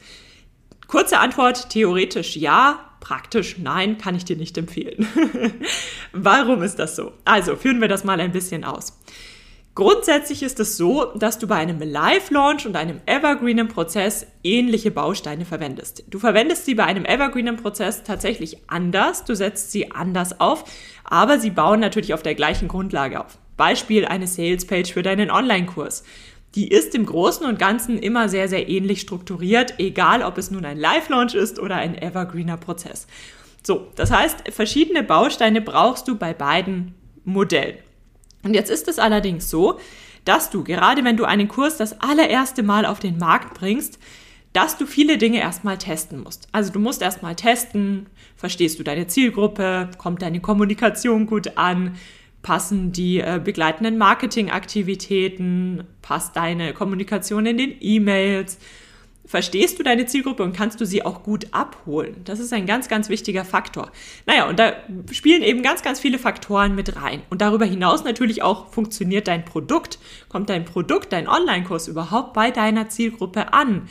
Kurze 0.88 1.20
Antwort, 1.20 1.70
theoretisch 1.70 2.36
ja, 2.36 2.88
praktisch 3.00 3.58
nein, 3.58 3.98
kann 3.98 4.15
ich 4.15 4.25
dir 4.25 4.36
nicht 4.36 4.58
empfehlen. 4.58 5.08
Warum 6.12 6.62
ist 6.62 6.79
das 6.79 6.96
so? 6.96 7.13
Also 7.25 7.56
führen 7.56 7.82
wir 7.82 7.88
das 7.88 8.03
mal 8.03 8.20
ein 8.20 8.32
bisschen 8.32 8.63
aus. 8.63 9.00
Grundsätzlich 9.75 10.44
ist 10.44 10.60
es 10.60 10.75
so, 10.75 11.06
dass 11.15 11.39
du 11.39 11.48
bei 11.48 11.56
einem 11.56 11.79
Live-Launch 11.79 12.65
und 12.65 12.75
einem 12.75 13.00
Evergreenen-Prozess 13.06 14.27
ähnliche 14.44 14.91
Bausteine 14.91 15.46
verwendest. 15.46 16.03
Du 16.10 16.20
verwendest 16.20 16.65
sie 16.65 16.75
bei 16.75 16.84
einem 16.84 17.06
Evergreenen-Prozess 17.06 18.03
tatsächlich 18.03 18.58
anders, 18.68 19.24
du 19.24 19.36
setzt 19.36 19.72
sie 19.72 19.91
anders 19.91 20.41
auf, 20.41 20.65
aber 21.06 21.39
sie 21.39 21.51
bauen 21.51 21.79
natürlich 21.79 22.13
auf 22.13 22.24
der 22.24 22.36
gleichen 22.36 22.68
Grundlage 22.68 23.24
auf. 23.24 23.38
Beispiel 23.56 24.06
eine 24.06 24.27
Sales-Page 24.27 24.91
für 24.91 25.03
deinen 25.03 25.32
Online-Kurs 25.32 26.03
die 26.56 26.68
ist 26.68 26.96
im 26.96 27.06
Großen 27.06 27.46
und 27.46 27.60
Ganzen 27.60 27.98
immer 27.98 28.27
sehr, 28.27 28.48
sehr 28.48 28.68
ähnlich 28.70 29.01
strukturiert, 29.01 29.75
egal 29.77 30.24
ob 30.24 30.38
es 30.38 30.51
nun 30.51 30.65
ein 30.65 30.77
Live-Launch 30.77 31.36
ist 31.36 31.60
oder 31.60 31.75
ein 31.75 31.98
Evergreener 31.98 32.58
Prozess. 32.58 33.08
So, 33.63 33.88
das 33.96 34.12
heißt, 34.12 34.50
verschiedene 34.51 35.03
Bausteine 35.03 35.62
brauchst 35.62 36.08
du 36.08 36.18
bei 36.18 36.34
beiden 36.34 36.96
Modellen. 37.24 37.77
Und 38.44 38.53
jetzt 38.53 38.72
ist 38.72 38.88
es 38.88 39.00
allerdings 39.00 39.50
so, 39.50 39.79
dass 40.25 40.50
du, 40.50 40.63
gerade 40.63 41.03
wenn 41.03 41.18
du 41.18 41.25
einen 41.25 41.48
Kurs 41.48 41.77
das 41.77 42.01
allererste 42.01 42.63
Mal 42.63 42.86
auf 42.86 43.00
den 43.00 43.18
Markt 43.18 43.53
bringst, 43.60 44.00
dass 44.53 44.77
du 44.77 44.86
viele 44.86 45.18
Dinge 45.18 45.39
erstmal 45.39 45.77
testen 45.77 46.22
musst. 46.22 46.48
Also 46.51 46.72
du 46.72 46.79
musst 46.79 47.01
erstmal 47.01 47.36
testen, 47.36 48.08
verstehst 48.36 48.79
du 48.79 48.84
deine 48.84 49.08
Zielgruppe, 49.08 49.89
kommt 49.98 50.22
deine 50.22 50.39
Kommunikation 50.39 51.27
gut 51.27 51.58
an, 51.58 51.98
passen 52.41 52.91
die 52.91 53.19
äh, 53.19 53.39
begleitenden 53.43 53.98
Marketingaktivitäten, 53.98 55.84
passt 56.01 56.36
deine 56.36 56.74
Kommunikation 56.74 57.46
in 57.46 57.58
den 57.58 57.75
E-Mails, 57.79 58.58
verstehst 59.29 59.77
du 59.77 59.84
deine 59.84 60.08
Zielgruppe 60.08 60.41
und 60.41 60.55
kannst 60.55 60.81
du 60.81 60.86
sie 60.86 61.05
auch 61.05 61.22
gut 61.22 61.48
abholen. 61.51 62.15
Das 62.24 62.39
ist 62.39 62.51
ein 62.51 62.65
ganz, 62.65 62.88
ganz 62.88 63.10
wichtiger 63.10 63.46
Faktor. 63.46 63.91
Naja, 64.25 64.50
und 64.50 64.58
da 64.58 64.74
spielen 65.12 65.43
eben 65.43 65.62
ganz, 65.62 65.84
ganz 65.84 66.00
viele 66.00 66.17
Faktoren 66.17 66.74
mit 66.74 66.96
rein. 66.96 67.22
Und 67.29 67.41
darüber 67.41 67.65
hinaus 67.65 68.03
natürlich 68.03 68.41
auch, 68.41 68.72
funktioniert 68.72 69.27
dein 69.27 69.46
Produkt? 69.46 70.00
Kommt 70.29 70.50
dein 70.50 70.65
Produkt, 70.65 71.13
dein 71.13 71.27
Online-Kurs 71.27 71.88
überhaupt 71.88 72.34
bei 72.34 72.50
deiner 72.50 72.89
Zielgruppe 72.89 73.53
an? 73.53 73.88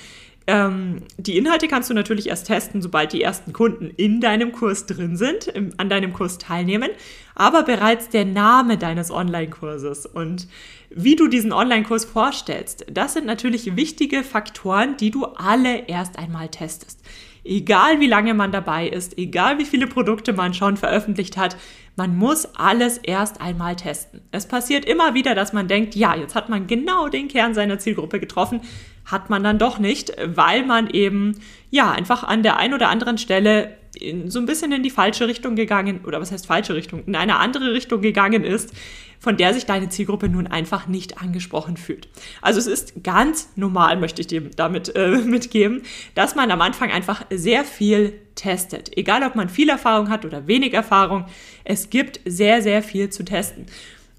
Ähm, 0.49 1.03
die 1.19 1.37
Inhalte 1.37 1.69
kannst 1.69 1.91
du 1.91 1.95
natürlich 1.95 2.31
erst 2.31 2.47
testen, 2.47 2.81
sobald 2.81 3.13
die 3.13 3.21
ersten 3.21 3.53
Kunden 3.53 3.91
in 3.91 4.23
deinem 4.23 4.53
Kurs 4.53 4.87
drin 4.87 5.15
sind, 5.19 5.47
im, 5.47 5.75
an 5.77 5.91
deinem 5.91 6.15
Kurs 6.15 6.39
teilnehmen. 6.39 6.89
Aber 7.35 7.65
bereits 7.65 8.09
der 8.09 8.25
Name 8.25 8.79
deines 8.79 9.11
Online-Kurses 9.11 10.07
und 10.07 10.49
wie 10.91 11.17
du 11.17 11.29
diesen 11.29 11.53
Online-Kurs 11.53 12.05
vorstellst, 12.05 12.87
das 12.91 13.13
sind 13.13 13.27
natürlich 13.27 13.77
wichtige 13.77 14.23
Faktoren, 14.23 14.97
die 14.97 15.11
du 15.11 15.27
alle 15.27 15.89
erst 15.89 16.19
einmal 16.19 16.49
testest. 16.49 17.03
Egal 17.45 18.01
wie 18.01 18.07
lange 18.07 18.35
man 18.35 18.53
dabei 18.53 18.89
ist, 18.89 19.17
egal 19.17 19.59
wie 19.59 19.65
viele 19.65 19.87
Produkte 19.87 20.33
man 20.33 20.55
schon 20.55 20.77
veröffentlicht 20.77 21.37
hat, 21.37 21.57
man 21.97 22.17
muss 22.17 22.47
alles 22.55 22.99
erst 22.99 23.41
einmal 23.41 23.75
testen. 23.75 24.21
Es 24.33 24.47
passiert 24.47 24.85
immer 24.85 25.15
wieder, 25.15 25.35
dass 25.35 25.53
man 25.53 25.67
denkt, 25.67 25.95
ja, 25.95 26.15
jetzt 26.15 26.35
hat 26.35 26.49
man 26.49 26.67
genau 26.67 27.09
den 27.09 27.29
Kern 27.29 27.55
seiner 27.55 27.79
Zielgruppe 27.79 28.21
getroffen, 28.21 28.61
hat 29.05 29.31
man 29.31 29.43
dann 29.43 29.59
doch 29.59 29.79
nicht, 29.79 30.13
weil 30.25 30.65
man 30.65 30.91
eben 30.91 31.41
ja 31.71 31.91
einfach 31.91 32.23
an 32.23 32.43
der 32.43 32.59
einen 32.59 32.75
oder 32.75 32.89
anderen 32.89 33.19
Stelle 33.19 33.77
in, 34.03 34.31
so 34.31 34.39
ein 34.39 34.47
bisschen 34.47 34.73
in 34.73 34.83
die 34.83 34.91
falsche 34.91 35.29
Richtung 35.29 35.57
gegangen 35.57 36.05
oder 36.07 36.21
was 36.21 36.33
heißt 36.33 36.47
falsche 36.47 36.75
Richtung, 36.75 37.05
in 37.05 37.17
eine 37.17 37.37
andere 37.37 37.73
Richtung 37.73 38.01
gegangen 38.01 38.45
ist, 38.45 38.73
von 39.19 39.37
der 39.37 39.53
sich 39.53 39.67
deine 39.67 39.89
Zielgruppe 39.89 40.29
nun 40.29 40.47
einfach 40.47 40.87
nicht 40.87 41.21
angesprochen 41.21 41.77
fühlt. 41.77 42.09
Also 42.41 42.61
es 42.61 42.67
ist 42.67 43.03
ganz 43.03 43.51
normal, 43.57 43.97
möchte 43.97 44.21
ich 44.21 44.29
dir 44.29 44.43
damit 44.57 44.95
äh, 44.95 45.09
mitgeben, 45.25 45.83
dass 46.15 46.35
man 46.35 46.51
am 46.51 46.61
Anfang 46.61 46.91
einfach 46.91 47.25
sehr 47.31 47.65
viel 47.65 48.15
testet. 48.35 48.97
Egal, 48.97 49.25
ob 49.25 49.35
man 49.35 49.49
viel 49.49 49.69
Erfahrung 49.69 50.09
hat 50.09 50.25
oder 50.25 50.47
wenig 50.47 50.73
Erfahrung, 50.75 51.27
es 51.65 51.91
gibt 51.91 52.21
sehr, 52.25 52.63
sehr 52.63 52.83
viel 52.83 53.11
zu 53.11 53.25
testen. 53.25 53.67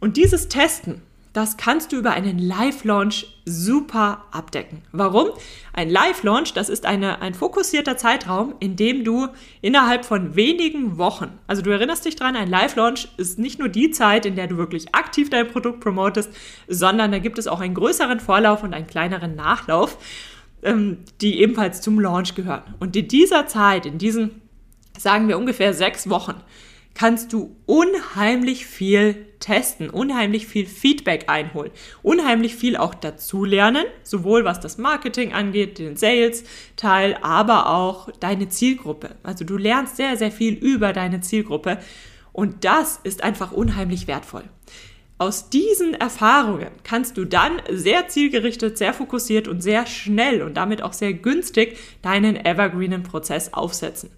Und 0.02 0.18
dieses 0.18 0.48
Testen, 0.48 1.02
das 1.40 1.56
kannst 1.56 1.94
du 1.94 1.96
über 1.96 2.12
einen 2.12 2.38
Live-Launch 2.38 3.26
super 3.46 4.26
abdecken. 4.32 4.82
Warum? 4.92 5.30
Ein 5.72 5.90
Live-Launch, 5.90 6.52
das 6.52 6.68
ist 6.68 6.86
eine, 6.86 7.22
ein 7.22 7.34
fokussierter 7.34 7.96
Zeitraum, 7.96 8.56
in 8.60 8.76
dem 8.76 9.06
du 9.06 9.30
innerhalb 9.62 10.04
von 10.04 10.36
wenigen 10.36 10.98
Wochen, 10.98 11.40
also 11.48 11.62
du 11.62 11.70
erinnerst 11.70 12.04
dich 12.04 12.18
dran, 12.18 12.36
ein 12.36 12.50
Live-Launch 12.50 13.08
ist 13.16 13.40
nicht 13.40 13.58
nur 13.58 13.70
die 13.70 13.90
Zeit, 13.92 14.26
in 14.26 14.36
der 14.36 14.48
du 14.48 14.58
wirklich 14.58 14.94
aktiv 14.94 15.30
dein 15.30 15.48
Produkt 15.48 15.80
promotest, 15.80 16.30
sondern 16.68 17.14
da 17.14 17.20
gibt 17.20 17.40
es 17.40 17.48
auch 17.48 17.62
einen 17.62 17.74
größeren 17.74 18.20
Vorlauf 18.20 18.62
und 18.64 18.74
einen 18.74 18.88
kleineren 18.88 19.38
Nachlauf, 19.38 19.98
ähm, 20.62 21.06
die 21.22 21.40
ebenfalls 21.40 21.80
zum 21.80 22.02
Launch 22.02 22.36
gehören. 22.36 22.76
Und 22.82 22.98
in 22.98 23.08
dieser 23.08 23.48
Zeit, 23.48 23.86
in 23.86 23.98
diesen, 23.98 24.42
sagen 24.98 25.30
wir 25.30 25.38
ungefähr 25.38 25.74
sechs 25.74 26.10
Wochen, 26.10 26.36
kannst 27.00 27.32
du 27.32 27.56
unheimlich 27.66 28.66
viel 28.66 29.26
testen, 29.40 29.90
unheimlich 29.90 30.48
viel 30.48 30.66
Feedback 30.66 31.30
einholen, 31.30 31.72
unheimlich 32.04 32.56
viel 32.56 32.76
auch 32.76 32.94
dazulernen, 32.94 33.86
sowohl 34.04 34.44
was 34.44 34.60
das 34.60 34.78
Marketing 34.78 35.32
angeht, 35.32 35.80
den 35.80 35.96
Sales-Teil, 35.96 37.18
aber 37.22 37.70
auch 37.70 38.10
deine 38.20 38.50
Zielgruppe. 38.50 39.16
Also 39.24 39.46
du 39.46 39.56
lernst 39.56 39.96
sehr, 39.96 40.18
sehr 40.18 40.30
viel 40.30 40.56
über 40.56 40.92
deine 40.92 41.22
Zielgruppe 41.22 41.80
und 42.34 42.66
das 42.66 43.00
ist 43.02 43.24
einfach 43.24 43.54
unheimlich 43.54 44.08
wertvoll. 44.08 44.44
Aus 45.20 45.50
diesen 45.50 45.94
Erfahrungen 45.94 46.72
kannst 46.84 47.16
du 47.16 47.24
dann 47.24 47.62
sehr 47.72 48.10
zielgerichtet, 48.10 48.78
sehr 48.78 48.94
fokussiert 48.94 49.48
und 49.48 49.62
sehr 49.62 49.88
schnell 49.88 50.42
und 50.42 50.56
damit 50.56 50.82
auch 50.82 50.94
sehr 50.94 51.14
günstig 51.14 51.78
deinen 52.02 52.36
evergreenen 52.36 53.04
Prozess 53.04 53.54
aufsetzen 53.54 54.10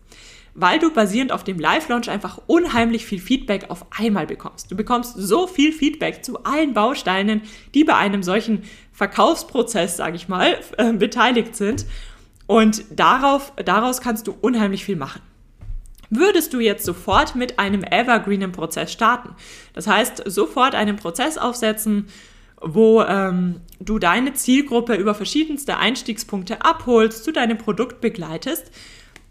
weil 0.54 0.80
du 0.80 0.92
basierend 0.92 1.32
auf 1.32 1.44
dem 1.44 1.60
Live-Launch 1.60 2.10
einfach 2.10 2.40
unheimlich 2.48 3.06
viel 3.06 3.20
Feedback 3.20 3.70
auf 3.70 3.86
einmal 3.92 4.28
bekommst. 4.28 4.72
Du 4.72 4.76
bekommst 4.76 5.16
so 5.18 5.48
viel 5.48 5.72
Feedback 5.72 6.26
zu 6.26 6.44
allen 6.44 6.74
Bausteinen, 6.74 7.42
die 7.74 7.84
bei 7.84 7.96
einem 7.96 8.24
solchen 8.24 8.64
Verkaufsprozess, 8.92 9.98
sage 9.98 10.16
ich 10.16 10.28
mal, 10.28 10.58
äh, 10.78 10.94
beteiligt 10.94 11.56
sind. 11.56 11.86
Und 12.48 12.84
darauf, 12.92 13.54
daraus 13.64 14.02
kannst 14.02 14.28
du 14.28 14.36
unheimlich 14.42 14.84
viel 14.84 14.98
machen. 14.98 15.22
Würdest 16.10 16.54
du 16.54 16.60
jetzt 16.60 16.84
sofort 16.84 17.36
mit 17.36 17.58
einem 17.58 17.86
evergreenen 17.86 18.52
Prozess 18.52 18.92
starten, 18.92 19.30
das 19.74 19.88
heißt 19.88 20.24
sofort 20.26 20.76
einen 20.76 20.98
Prozess 20.98 21.38
aufsetzen, 21.38 22.08
wo 22.62 23.02
ähm, 23.02 23.62
du 23.80 23.98
deine 23.98 24.34
Zielgruppe 24.34 24.96
über 24.96 25.16
verschiedenste 25.16 25.78
Einstiegspunkte 25.78 26.66
abholst, 26.66 27.24
zu 27.24 27.32
deinem 27.32 27.58
Produkt 27.58 28.02
begleitest, 28.02 28.72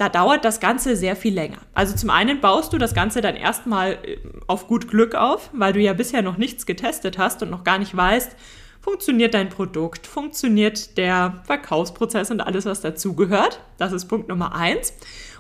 da 0.00 0.08
dauert 0.08 0.46
das 0.46 0.60
Ganze 0.60 0.96
sehr 0.96 1.14
viel 1.14 1.34
länger. 1.34 1.58
Also 1.74 1.94
zum 1.94 2.08
einen 2.08 2.40
baust 2.40 2.72
du 2.72 2.78
das 2.78 2.94
Ganze 2.94 3.20
dann 3.20 3.36
erstmal 3.36 3.98
äh, 4.02 4.16
auf 4.46 4.66
gut 4.66 4.88
Glück 4.88 5.14
auf, 5.14 5.50
weil 5.52 5.74
du 5.74 5.80
ja 5.80 5.92
bisher 5.92 6.22
noch 6.22 6.38
nichts 6.38 6.64
getestet 6.64 7.18
hast 7.18 7.42
und 7.42 7.50
noch 7.50 7.64
gar 7.64 7.78
nicht 7.78 7.94
weißt, 7.94 8.34
funktioniert 8.80 9.34
dein 9.34 9.50
Produkt, 9.50 10.06
funktioniert 10.06 10.96
der 10.96 11.42
Verkaufsprozess 11.44 12.30
und 12.30 12.40
alles, 12.40 12.64
was 12.64 12.80
dazugehört. 12.80 13.60
Das 13.76 13.92
ist 13.92 14.06
Punkt 14.06 14.28
Nummer 14.28 14.54
eins. 14.54 14.94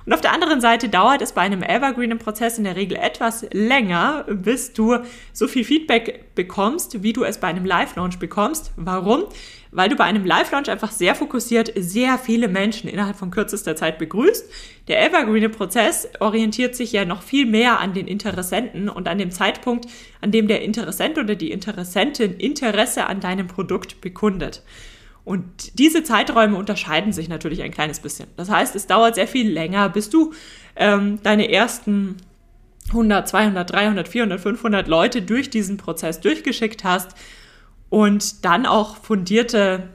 Und 0.04 0.12
auf 0.12 0.20
der 0.20 0.32
anderen 0.32 0.60
Seite 0.60 0.90
dauert 0.90 1.22
es 1.22 1.32
bei 1.32 1.42
einem 1.42 1.62
evergreenen 1.62 2.18
Prozess 2.18 2.58
in 2.58 2.64
der 2.64 2.76
Regel 2.76 2.98
etwas 2.98 3.46
länger, 3.52 4.24
bis 4.28 4.74
du 4.74 4.98
so 5.32 5.48
viel 5.48 5.64
Feedback 5.64 6.34
bekommst, 6.34 7.02
wie 7.02 7.12
du 7.12 7.24
es 7.24 7.38
bei 7.38 7.48
einem 7.48 7.64
Live-Launch 7.64 8.18
bekommst. 8.18 8.72
Warum? 8.76 9.24
Weil 9.72 9.88
du 9.88 9.96
bei 9.96 10.04
einem 10.04 10.24
Live-Launch 10.24 10.68
einfach 10.68 10.90
sehr 10.90 11.14
fokussiert 11.14 11.72
sehr 11.76 12.18
viele 12.18 12.48
Menschen 12.48 12.90
innerhalb 12.90 13.16
von 13.16 13.30
kürzester 13.30 13.76
Zeit 13.76 13.98
begrüßt. 13.98 14.50
Der 14.88 15.04
evergreene 15.04 15.48
Prozess 15.48 16.08
orientiert 16.18 16.74
sich 16.74 16.92
ja 16.92 17.04
noch 17.04 17.22
viel 17.22 17.46
mehr 17.46 17.78
an 17.78 17.94
den 17.94 18.08
Interessenten 18.08 18.88
und 18.88 19.06
an 19.06 19.18
dem 19.18 19.30
Zeitpunkt, 19.30 19.86
an 20.20 20.32
dem 20.32 20.48
der 20.48 20.62
Interessent 20.62 21.18
oder 21.18 21.36
die 21.36 21.52
Interessentin 21.52 22.34
Interesse 22.34 23.06
an 23.06 23.20
deinem 23.20 23.46
Produkt 23.46 24.00
bekundet. 24.00 24.62
Und 25.24 25.78
diese 25.78 26.02
Zeiträume 26.02 26.56
unterscheiden 26.56 27.12
sich 27.12 27.28
natürlich 27.28 27.62
ein 27.62 27.70
kleines 27.70 28.00
bisschen. 28.00 28.28
Das 28.36 28.50
heißt, 28.50 28.74
es 28.74 28.88
dauert 28.88 29.14
sehr 29.14 29.28
viel 29.28 29.50
länger, 29.50 29.88
bis 29.88 30.10
du 30.10 30.32
ähm, 30.74 31.20
deine 31.22 31.52
ersten 31.52 32.16
100, 32.88 33.28
200, 33.28 33.70
300, 33.70 34.08
400, 34.08 34.40
500 34.40 34.88
Leute 34.88 35.22
durch 35.22 35.50
diesen 35.50 35.76
Prozess 35.76 36.20
durchgeschickt 36.20 36.82
hast 36.82 37.14
und 37.90 38.44
dann 38.44 38.64
auch 38.64 38.96
fundierte, 38.96 39.90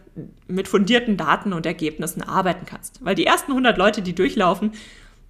mit 0.47 0.67
fundierten 0.67 1.17
Daten 1.17 1.53
und 1.53 1.65
Ergebnissen 1.65 2.21
arbeiten 2.21 2.65
kannst. 2.65 3.03
Weil 3.03 3.15
die 3.15 3.25
ersten 3.25 3.51
100 3.51 3.77
Leute, 3.77 4.01
die 4.01 4.13
durchlaufen, 4.13 4.71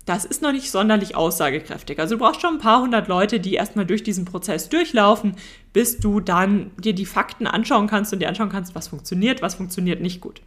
das 0.05 0.23
ist 0.23 0.43
noch 0.43 0.51
nicht 0.51 0.69
sonderlich 0.69 1.15
aussagekräftig. 1.15 1.99
Also 1.99 2.15
du 2.15 2.19
brauchst 2.23 2.41
schon 2.41 2.55
ein 2.55 2.59
paar 2.59 2.81
hundert 2.81 3.07
Leute, 3.07 3.39
die 3.39 3.55
erstmal 3.55 3.87
durch 3.87 4.03
diesen 4.03 4.23
Prozess 4.23 4.69
durchlaufen, 4.69 5.35
bis 5.73 5.97
du 5.97 6.19
dann 6.19 6.69
dir 6.77 6.93
die 6.93 7.07
Fakten 7.07 7.47
anschauen 7.47 7.87
kannst 7.87 8.13
und 8.13 8.19
dir 8.19 8.29
anschauen 8.29 8.49
kannst, 8.49 8.75
was 8.75 8.87
funktioniert, 8.87 9.41
was 9.41 9.55
funktioniert 9.55 10.01
nicht 10.01 10.21
gut. 10.21 10.41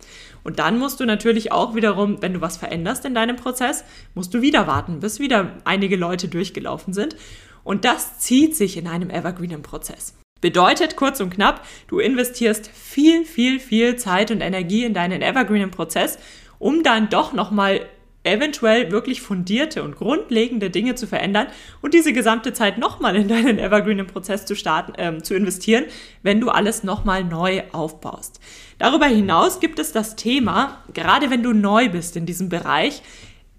Und 0.45 0.61
dann 0.61 0.79
musst 0.79 1.01
du 1.01 1.07
natürlich 1.07 1.51
auch 1.51 1.75
wiederum, 1.75 2.23
wenn 2.23 2.35
du 2.35 2.41
was 2.41 2.57
veränderst 2.57 3.05
in 3.05 3.15
deinem 3.15 3.35
Prozess, 3.35 3.85
musst 4.15 4.33
du 4.33 4.43
wieder 4.43 4.69
warten, 4.69 5.01
bis 5.01 5.19
wieder 5.19 5.57
einige 5.65 5.97
Leute 5.97 6.29
durchgelaufen 6.29 6.95
sind. 6.95 7.17
Und 7.65 7.85
das 7.85 8.21
zieht 8.21 8.55
sich 8.55 8.77
in 8.77 8.87
einem 8.87 9.11
evergreenen 9.11 9.63
Prozess. 9.63 10.15
Bedeutet 10.40 10.97
kurz 10.97 11.21
und 11.21 11.30
knapp, 11.30 11.66
du 11.88 11.99
investierst 11.99 12.71
viel, 12.73 13.25
viel, 13.25 13.59
viel 13.59 13.97
Zeit 13.97 14.30
und 14.30 14.40
Energie 14.40 14.85
in 14.85 14.95
deinen 14.95 15.23
evergreenen 15.23 15.71
Prozess, 15.71 16.18
um 16.59 16.83
dann 16.83 17.09
doch 17.09 17.33
nochmal 17.33 17.87
eventuell 18.25 18.90
wirklich 18.90 19.23
fundierte 19.23 19.83
und 19.83 19.97
grundlegende 19.97 20.71
Dinge 20.71 20.95
zu 20.95 21.07
verändern 21.07 21.47
und 21.80 21.95
diese 21.95 22.12
gesamte 22.12 22.52
Zeit 22.52 22.78
nochmal 22.78 23.16
in 23.16 23.28
deinen 23.28 23.59
evergreenen 23.59 24.07
Prozess 24.07 24.45
zu 24.45 24.54
starten, 24.54 24.92
ähm, 24.99 25.25
zu 25.25 25.35
investieren, 25.35 25.85
wenn 26.23 26.40
du 26.40 26.50
alles 26.50 26.83
nochmal 26.83 27.25
neu 27.25 27.62
aufbaust. 27.73 28.40
Darüber 28.78 29.07
hinaus 29.07 29.61
gibt 29.61 29.78
es 29.78 29.92
das 29.92 30.16
Thema, 30.16 30.83
gerade 30.92 31.30
wenn 31.30 31.42
du 31.42 31.52
neu 31.52 31.88
bist 31.88 32.16
in 32.16 32.26
diesem 32.26 32.49
Bereich, 32.49 33.02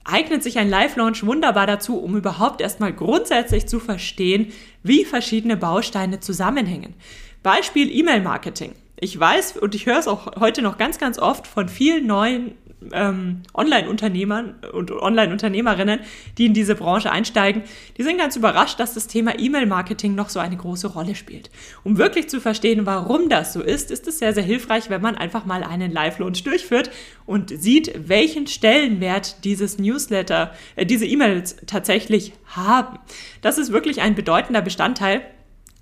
eignet 0.03 0.43
sich 0.43 0.57
ein 0.57 0.69
Live-Launch 0.69 1.25
wunderbar 1.25 1.67
dazu, 1.67 1.99
um 1.99 2.15
überhaupt 2.15 2.61
erstmal 2.61 2.93
grundsätzlich 2.93 3.67
zu 3.67 3.79
verstehen, 3.79 4.51
wie 4.83 5.05
verschiedene 5.05 5.57
Bausteine 5.57 6.19
zusammenhängen. 6.19 6.95
Beispiel 7.43 7.89
E-Mail-Marketing. 7.89 8.75
Ich 8.99 9.17
weiß 9.17 9.57
und 9.57 9.75
ich 9.75 9.85
höre 9.85 9.99
es 9.99 10.07
auch 10.07 10.39
heute 10.39 10.61
noch 10.61 10.77
ganz, 10.77 10.97
ganz 10.97 11.19
oft 11.19 11.47
von 11.47 11.69
vielen 11.69 12.05
neuen 12.05 12.55
ähm, 12.91 13.41
Online-Unternehmern 13.53 14.55
und 14.73 14.91
Online-Unternehmerinnen, 14.91 15.99
die 16.37 16.45
in 16.45 16.53
diese 16.53 16.75
Branche 16.75 17.11
einsteigen, 17.11 17.63
die 17.97 18.03
sind 18.03 18.17
ganz 18.17 18.35
überrascht, 18.35 18.79
dass 18.79 18.93
das 18.93 19.07
Thema 19.07 19.37
E-Mail-Marketing 19.37 20.15
noch 20.15 20.29
so 20.29 20.39
eine 20.39 20.57
große 20.57 20.87
Rolle 20.87 21.15
spielt. 21.15 21.49
Um 21.83 21.97
wirklich 21.97 22.29
zu 22.29 22.39
verstehen, 22.41 22.85
warum 22.85 23.29
das 23.29 23.53
so 23.53 23.61
ist, 23.61 23.91
ist 23.91 24.07
es 24.07 24.19
sehr, 24.19 24.33
sehr 24.33 24.43
hilfreich, 24.43 24.89
wenn 24.89 25.01
man 25.01 25.15
einfach 25.15 25.45
mal 25.45 25.63
einen 25.63 25.91
Live-Launch 25.91 26.43
durchführt 26.43 26.89
und 27.25 27.49
sieht, 27.49 28.07
welchen 28.07 28.47
Stellenwert 28.47 29.43
dieses 29.43 29.77
Newsletter, 29.77 30.53
äh, 30.75 30.85
diese 30.85 31.05
E-Mails 31.05 31.57
tatsächlich 31.67 32.33
haben. 32.45 32.99
Das 33.41 33.57
ist 33.57 33.71
wirklich 33.71 34.01
ein 34.01 34.15
bedeutender 34.15 34.61
Bestandteil 34.61 35.21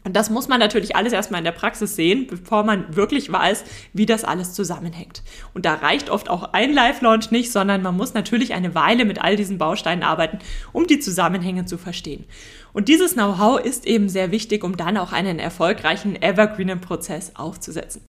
und 0.07 0.13
das 0.13 0.29
muss 0.29 0.47
man 0.47 0.61
natürlich 0.61 0.95
alles 0.95 1.11
erstmal 1.11 1.39
in 1.39 1.43
der 1.43 1.51
Praxis 1.51 1.97
sehen, 1.97 2.27
bevor 2.27 2.63
man 2.63 2.95
wirklich 2.95 3.29
weiß, 3.29 3.65
wie 3.91 4.05
das 4.05 4.23
alles 4.23 4.53
zusammenhängt. 4.53 5.21
Und 5.53 5.65
da 5.65 5.73
reicht 5.73 6.09
oft 6.09 6.29
auch 6.29 6.53
ein 6.53 6.71
Live-Launch 6.71 7.29
nicht, 7.31 7.51
sondern 7.51 7.81
man 7.81 7.97
muss 7.97 8.13
natürlich 8.13 8.53
eine 8.53 8.73
Weile 8.73 9.03
mit 9.03 9.21
all 9.21 9.35
diesen 9.35 9.57
Bausteinen 9.57 10.03
arbeiten, 10.03 10.39
um 10.71 10.87
die 10.87 10.99
Zusammenhänge 10.99 11.65
zu 11.65 11.77
verstehen. 11.77 12.23
Und 12.71 12.87
dieses 12.87 13.15
Know-how 13.15 13.59
ist 13.59 13.85
eben 13.85 14.07
sehr 14.07 14.31
wichtig, 14.31 14.63
um 14.63 14.77
dann 14.77 14.95
auch 14.95 15.11
einen 15.11 15.39
erfolgreichen 15.39 16.15
evergreenen 16.21 16.79
Prozess 16.79 17.33
aufzusetzen. 17.35 18.05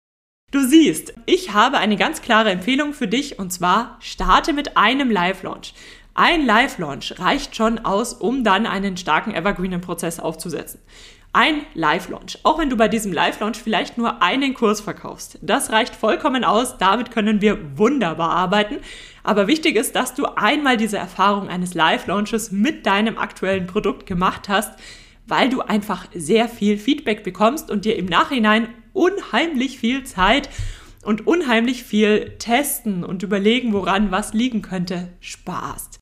Du 0.51 0.67
siehst, 0.67 1.13
ich 1.27 1.53
habe 1.53 1.77
eine 1.77 1.97
ganz 1.97 2.23
klare 2.23 2.53
Empfehlung 2.53 2.95
für 2.95 3.07
dich 3.07 3.39
und 3.39 3.53
zwar 3.53 3.99
starte 4.01 4.55
mit 4.55 4.79
einem 4.79 5.11
Live-Launch. 5.11 5.75
Ein 6.15 6.47
Live-Launch 6.47 7.19
reicht 7.19 7.55
schon 7.55 7.81
aus, 7.81 8.15
um 8.15 8.45
dann 8.45 8.65
einen 8.65 8.97
starken 8.97 9.35
evergreenen 9.35 9.83
Prozess 9.83 10.21
aufzusetzen. 10.21 10.81
Ein 11.35 11.63
Live-Launch. 11.73 12.41
Auch 12.43 12.59
wenn 12.59 12.69
du 12.69 12.77
bei 12.77 12.89
diesem 12.89 13.11
Live-Launch 13.11 13.57
vielleicht 13.57 13.97
nur 13.97 14.23
einen 14.23 14.53
Kurs 14.53 14.83
verkaufst. 14.83 15.39
Das 15.41 15.71
reicht 15.73 15.95
vollkommen 15.95 16.45
aus. 16.45 16.77
Damit 16.77 17.11
können 17.11 17.41
wir 17.41 17.79
wunderbar 17.79 18.31
arbeiten. 18.31 18.81
Aber 19.23 19.47
wichtig 19.47 19.77
ist, 19.77 19.97
dass 19.97 20.13
du 20.13 20.27
einmal 20.27 20.77
diese 20.77 20.99
Erfahrung 20.99 21.49
eines 21.49 21.73
Live-Launches 21.73 22.53
mit 22.53 22.85
deinem 22.85 23.17
aktuellen 23.17 23.67
Produkt 23.67 24.05
gemacht 24.05 24.51
hast, 24.51 24.79
weil 25.27 25.49
du 25.49 25.63
einfach 25.63 26.07
sehr 26.15 26.51
viel 26.51 26.77
Feedback 26.77 27.25
bekommst 27.25 27.71
und 27.71 27.87
dir 27.87 27.97
im 27.97 28.07
Nachhinein 28.07 28.69
unheimlich 28.93 29.79
viel 29.79 30.05
Zeit 30.05 30.51
und 31.03 31.27
unheimlich 31.27 31.83
viel 31.83 32.37
testen 32.41 33.05
und 33.05 33.23
überlegen, 33.23 33.73
woran 33.73 34.11
was 34.11 34.35
liegen 34.35 34.61
könnte, 34.61 35.09
sparst. 35.21 36.02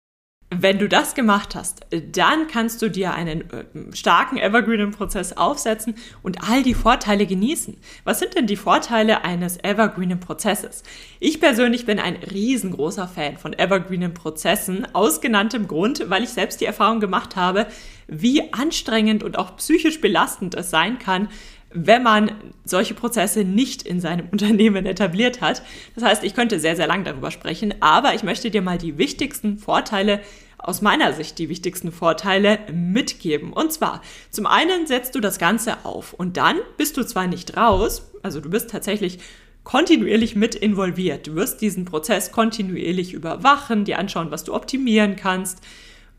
Wenn 0.52 0.80
du 0.80 0.88
das 0.88 1.14
gemacht 1.14 1.54
hast, 1.54 1.87
dann 2.11 2.49
kannst 2.49 2.83
du 2.83 2.90
dir 2.90 3.14
einen 3.14 3.42
äh, 3.52 3.64
starken 3.95 4.37
evergreenen 4.37 4.90
Prozess 4.90 5.37
aufsetzen 5.37 5.95
und 6.25 6.42
all 6.50 6.64
die 6.64 6.75
Vorteile 6.75 7.25
genießen. 7.25 7.76
Was 8.02 8.19
sind 8.19 8.35
denn 8.35 8.49
die 8.49 8.57
Vorteile 8.57 9.23
eines 9.23 9.62
evergreenen 9.62 10.19
Prozesses? 10.19 10.83
Ich 11.21 11.38
persönlich 11.38 11.87
bin 11.87 12.00
ein 12.00 12.16
riesengroßer 12.16 13.06
Fan 13.06 13.39
von 13.39 13.56
evergreenen 13.56 14.13
Prozessen, 14.13 14.93
aus 14.93 15.21
genanntem 15.21 15.69
Grund, 15.69 16.10
weil 16.10 16.25
ich 16.25 16.30
selbst 16.30 16.60
die 16.60 16.67
Erfahrung 16.67 16.99
gemacht 16.99 17.36
habe, 17.36 17.69
wie 18.08 18.52
anstrengend 18.52 19.23
und 19.23 19.39
auch 19.39 19.56
psychisch 19.56 20.00
belastend 20.00 20.56
es 20.56 20.71
sein 20.71 20.99
kann, 20.99 21.28
wenn 21.73 22.02
man 22.02 22.33
solche 22.65 22.95
Prozesse 22.95 23.45
nicht 23.45 23.83
in 23.83 24.00
seinem 24.00 24.28
Unternehmen 24.33 24.87
etabliert 24.87 25.41
hat. 25.41 25.63
Das 25.95 26.04
heißt, 26.04 26.25
ich 26.25 26.35
könnte 26.35 26.61
sehr, 26.61 26.76
sehr 26.76 26.87
lang 26.87 27.04
darüber 27.04 27.30
sprechen, 27.30 27.75
aber 27.80 28.15
ich 28.15 28.23
möchte 28.23 28.50
dir 28.50 28.63
mal 28.63 28.78
die 28.78 28.99
wichtigsten 28.99 29.59
Vorteile 29.59 30.21
aus 30.63 30.83
meiner 30.83 31.13
Sicht 31.15 31.39
die 31.39 31.49
wichtigsten 31.49 31.91
Vorteile 31.91 32.59
mitgeben. 32.71 33.52
Und 33.52 33.73
zwar, 33.73 34.02
zum 34.30 34.47
einen 34.47 34.87
setzt 34.87 35.15
du 35.15 35.21
das 35.21 35.39
Ganze 35.39 35.85
auf 35.85 36.13
und 36.13 36.37
dann 36.37 36.59
bist 36.76 36.97
du 36.97 37.02
zwar 37.04 37.26
nicht 37.26 37.56
raus, 37.56 38.11
also 38.23 38.41
du 38.41 38.50
bist 38.50 38.71
tatsächlich 38.71 39.19
kontinuierlich 39.65 40.37
mit 40.37 40.54
involviert. 40.54 41.26
Du 41.26 41.35
wirst 41.35 41.61
diesen 41.61 41.85
Prozess 41.85 42.33
kontinuierlich 42.33 43.13
überwachen, 43.13 43.85
dir 43.85 43.99
anschauen, 43.99 44.30
was 44.30 44.45
du 44.45 44.54
optimieren 44.54 45.17
kannst, 45.17 45.61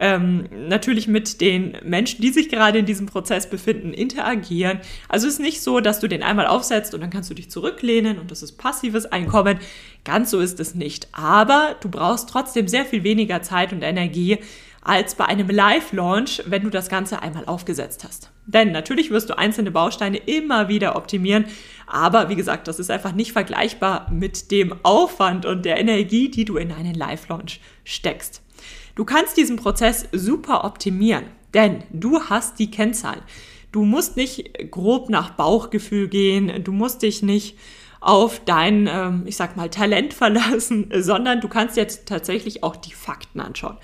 ähm, 0.02 0.50
natürlich 0.68 1.08
mit 1.08 1.42
den 1.42 1.78
Menschen, 1.84 2.22
die 2.22 2.32
sich 2.32 2.50
gerade 2.50 2.80
in 2.80 2.88
diesem 2.88 3.06
Prozess 3.06 3.48
befinden, 3.48 3.94
interagieren. 3.94 4.80
Also 5.08 5.28
es 5.28 5.34
ist 5.34 5.40
nicht 5.40 5.62
so, 5.62 5.80
dass 5.80 6.00
du 6.00 6.08
den 6.08 6.24
einmal 6.24 6.48
aufsetzt 6.48 6.96
und 6.96 7.02
dann 7.02 7.12
kannst 7.12 7.30
du 7.30 7.36
dich 7.36 7.52
zurücklehnen 7.52 8.18
und 8.18 8.32
das 8.32 8.42
ist 8.42 8.54
passives 8.54 9.06
Einkommen. 9.06 9.60
Ganz 10.04 10.32
so 10.32 10.40
ist 10.40 10.60
es 10.60 10.74
nicht. 10.74 11.08
Aber 11.12 11.76
du 11.82 11.90
brauchst 11.90 12.30
trotzdem 12.30 12.68
sehr 12.68 12.84
viel 12.84 13.04
weniger 13.04 13.44
Zeit 13.44 13.72
und 13.74 13.84
Energie 13.84 14.40
als 14.82 15.14
bei 15.14 15.26
einem 15.26 15.48
Live-Launch, 15.48 16.42
wenn 16.48 16.64
du 16.64 16.72
das 16.72 16.90
Ganze 16.90 17.22
einmal 17.22 17.46
aufgesetzt 17.46 18.04
hast. 18.04 18.32
Denn 18.48 18.72
natürlich 18.72 19.12
wirst 19.12 19.30
du 19.30 19.38
einzelne 19.38 19.70
Bausteine 19.70 20.18
immer 20.18 20.68
wieder 20.68 20.96
optimieren, 20.96 21.46
aber 21.86 22.30
wie 22.30 22.36
gesagt, 22.36 22.68
das 22.68 22.80
ist 22.80 22.90
einfach 22.90 23.14
nicht 23.14 23.34
vergleichbar 23.34 24.10
mit 24.12 24.50
dem 24.50 24.74
Aufwand 24.82 25.46
und 25.46 25.64
der 25.64 25.78
Energie, 25.78 26.32
die 26.32 26.46
du 26.46 26.58
in 26.58 26.72
einen 26.72 26.96
Live-Launch 26.96 27.60
steckst. 27.84 28.42
Du 28.96 29.06
kannst 29.06 29.38
diesen 29.38 29.56
Prozess 29.56 30.08
super 30.12 30.64
optimieren, 30.64 31.26
denn 31.54 31.84
du 31.92 32.22
hast 32.22 32.60
die 32.60 32.72
Kennzahlen. 32.72 33.22
Du 33.72 33.86
musst 33.86 34.18
nicht 34.18 34.72
grob 34.72 35.10
nach 35.10 35.32
Bauchgefühl 35.32 36.10
gehen, 36.10 36.64
du 36.64 36.72
musst 36.72 37.02
dich 37.02 37.24
nicht 37.24 37.58
auf 38.02 38.42
dein, 38.44 38.88
ähm, 38.88 39.24
ich 39.26 39.38
sag 39.38 39.56
mal, 39.56 39.70
Talent 39.70 40.14
verlassen, 40.16 40.92
sondern 40.94 41.40
du 41.40 41.48
kannst 41.48 41.78
jetzt 41.78 42.08
tatsächlich 42.08 42.64
auch 42.64 42.76
die 42.76 42.94
Fakten 42.94 43.40
anschauen. 43.40 43.78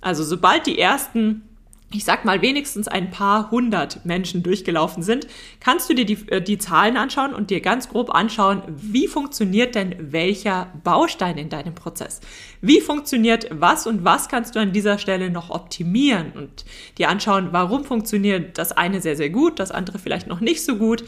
Also 0.00 0.24
sobald 0.24 0.66
die 0.66 0.78
ersten 0.78 1.48
ich 1.94 2.04
sag 2.04 2.24
mal, 2.24 2.42
wenigstens 2.42 2.88
ein 2.88 3.10
paar 3.10 3.50
hundert 3.50 4.04
Menschen 4.04 4.42
durchgelaufen 4.42 5.02
sind, 5.02 5.26
kannst 5.60 5.88
du 5.88 5.94
dir 5.94 6.04
die, 6.04 6.18
äh, 6.28 6.40
die 6.40 6.58
Zahlen 6.58 6.96
anschauen 6.96 7.34
und 7.34 7.50
dir 7.50 7.60
ganz 7.60 7.88
grob 7.88 8.14
anschauen, 8.14 8.62
wie 8.68 9.08
funktioniert 9.08 9.74
denn 9.74 9.94
welcher 9.98 10.72
Baustein 10.84 11.38
in 11.38 11.48
deinem 11.48 11.74
Prozess? 11.74 12.20
Wie 12.60 12.80
funktioniert 12.80 13.48
was 13.50 13.86
und 13.86 14.04
was 14.04 14.28
kannst 14.28 14.54
du 14.54 14.60
an 14.60 14.72
dieser 14.72 14.98
Stelle 14.98 15.30
noch 15.30 15.50
optimieren 15.50 16.32
und 16.32 16.64
dir 16.98 17.08
anschauen, 17.08 17.48
warum 17.52 17.84
funktioniert 17.84 18.58
das 18.58 18.72
eine 18.72 19.00
sehr, 19.00 19.16
sehr 19.16 19.30
gut, 19.30 19.58
das 19.58 19.70
andere 19.70 19.98
vielleicht 19.98 20.26
noch 20.26 20.40
nicht 20.40 20.64
so 20.64 20.76
gut? 20.76 21.04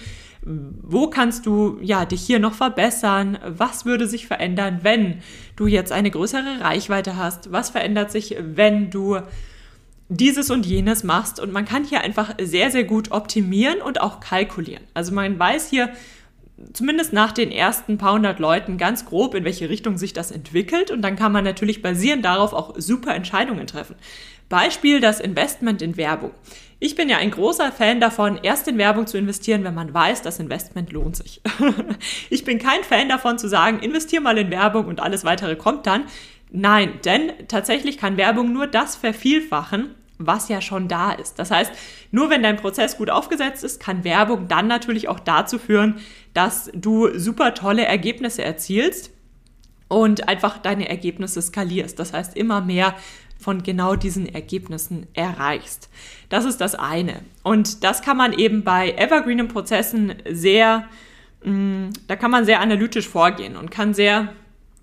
Wo 0.46 1.08
kannst 1.08 1.46
du 1.46 1.78
ja 1.80 2.04
dich 2.04 2.20
hier 2.20 2.38
noch 2.38 2.52
verbessern? 2.52 3.38
Was 3.46 3.86
würde 3.86 4.06
sich 4.06 4.26
verändern, 4.26 4.80
wenn 4.82 5.22
du 5.56 5.66
jetzt 5.66 5.90
eine 5.90 6.10
größere 6.10 6.60
Reichweite 6.60 7.16
hast? 7.16 7.50
Was 7.50 7.70
verändert 7.70 8.10
sich, 8.10 8.36
wenn 8.38 8.90
du 8.90 9.20
dieses 10.08 10.50
und 10.50 10.66
jenes 10.66 11.04
machst. 11.04 11.40
Und 11.40 11.52
man 11.52 11.64
kann 11.64 11.84
hier 11.84 12.00
einfach 12.00 12.34
sehr, 12.40 12.70
sehr 12.70 12.84
gut 12.84 13.10
optimieren 13.10 13.80
und 13.80 14.00
auch 14.00 14.20
kalkulieren. 14.20 14.84
Also 14.94 15.12
man 15.12 15.38
weiß 15.38 15.70
hier 15.70 15.90
zumindest 16.72 17.12
nach 17.12 17.32
den 17.32 17.50
ersten 17.50 17.98
paar 17.98 18.14
hundert 18.14 18.38
Leuten 18.38 18.78
ganz 18.78 19.06
grob, 19.06 19.34
in 19.34 19.44
welche 19.44 19.68
Richtung 19.68 19.98
sich 19.98 20.12
das 20.12 20.30
entwickelt. 20.30 20.90
Und 20.90 21.02
dann 21.02 21.16
kann 21.16 21.32
man 21.32 21.44
natürlich 21.44 21.82
basierend 21.82 22.24
darauf 22.24 22.52
auch 22.52 22.74
super 22.78 23.14
Entscheidungen 23.14 23.66
treffen. 23.66 23.96
Beispiel 24.48 25.00
das 25.00 25.20
Investment 25.20 25.82
in 25.82 25.96
Werbung. 25.96 26.32
Ich 26.80 26.96
bin 26.96 27.08
ja 27.08 27.16
ein 27.16 27.30
großer 27.30 27.72
Fan 27.72 27.98
davon, 28.00 28.38
erst 28.42 28.68
in 28.68 28.76
Werbung 28.76 29.06
zu 29.06 29.16
investieren, 29.16 29.64
wenn 29.64 29.74
man 29.74 29.94
weiß, 29.94 30.22
das 30.22 30.38
Investment 30.38 30.92
lohnt 30.92 31.16
sich. 31.16 31.40
ich 32.30 32.44
bin 32.44 32.58
kein 32.58 32.84
Fan 32.84 33.08
davon 33.08 33.38
zu 33.38 33.48
sagen, 33.48 33.78
investier 33.78 34.20
mal 34.20 34.36
in 34.36 34.50
Werbung 34.50 34.86
und 34.86 35.00
alles 35.00 35.24
weitere 35.24 35.56
kommt 35.56 35.86
dann. 35.86 36.04
Nein, 36.56 37.00
denn 37.04 37.32
tatsächlich 37.48 37.98
kann 37.98 38.16
Werbung 38.16 38.52
nur 38.52 38.68
das 38.68 38.94
vervielfachen, 38.94 39.96
was 40.18 40.48
ja 40.48 40.60
schon 40.60 40.86
da 40.86 41.10
ist. 41.10 41.40
Das 41.40 41.50
heißt, 41.50 41.72
nur 42.12 42.30
wenn 42.30 42.44
dein 42.44 42.58
Prozess 42.58 42.96
gut 42.96 43.10
aufgesetzt 43.10 43.64
ist, 43.64 43.80
kann 43.80 44.04
Werbung 44.04 44.46
dann 44.46 44.68
natürlich 44.68 45.08
auch 45.08 45.18
dazu 45.18 45.58
führen, 45.58 45.96
dass 46.32 46.70
du 46.72 47.18
super 47.18 47.54
tolle 47.54 47.84
Ergebnisse 47.84 48.44
erzielst 48.44 49.10
und 49.88 50.28
einfach 50.28 50.58
deine 50.58 50.88
Ergebnisse 50.88 51.42
skalierst. 51.42 51.98
Das 51.98 52.12
heißt, 52.12 52.36
immer 52.36 52.60
mehr 52.60 52.94
von 53.36 53.64
genau 53.64 53.96
diesen 53.96 54.32
Ergebnissen 54.32 55.08
erreichst. 55.12 55.90
Das 56.28 56.44
ist 56.44 56.60
das 56.60 56.76
eine. 56.76 57.22
Und 57.42 57.82
das 57.82 58.00
kann 58.00 58.16
man 58.16 58.32
eben 58.32 58.62
bei 58.62 58.92
evergreenen 58.92 59.48
Prozessen 59.48 60.14
sehr, 60.30 60.88
mm, 61.42 61.88
da 62.06 62.14
kann 62.14 62.30
man 62.30 62.44
sehr 62.44 62.60
analytisch 62.60 63.08
vorgehen 63.08 63.56
und 63.56 63.72
kann 63.72 63.92
sehr 63.92 64.32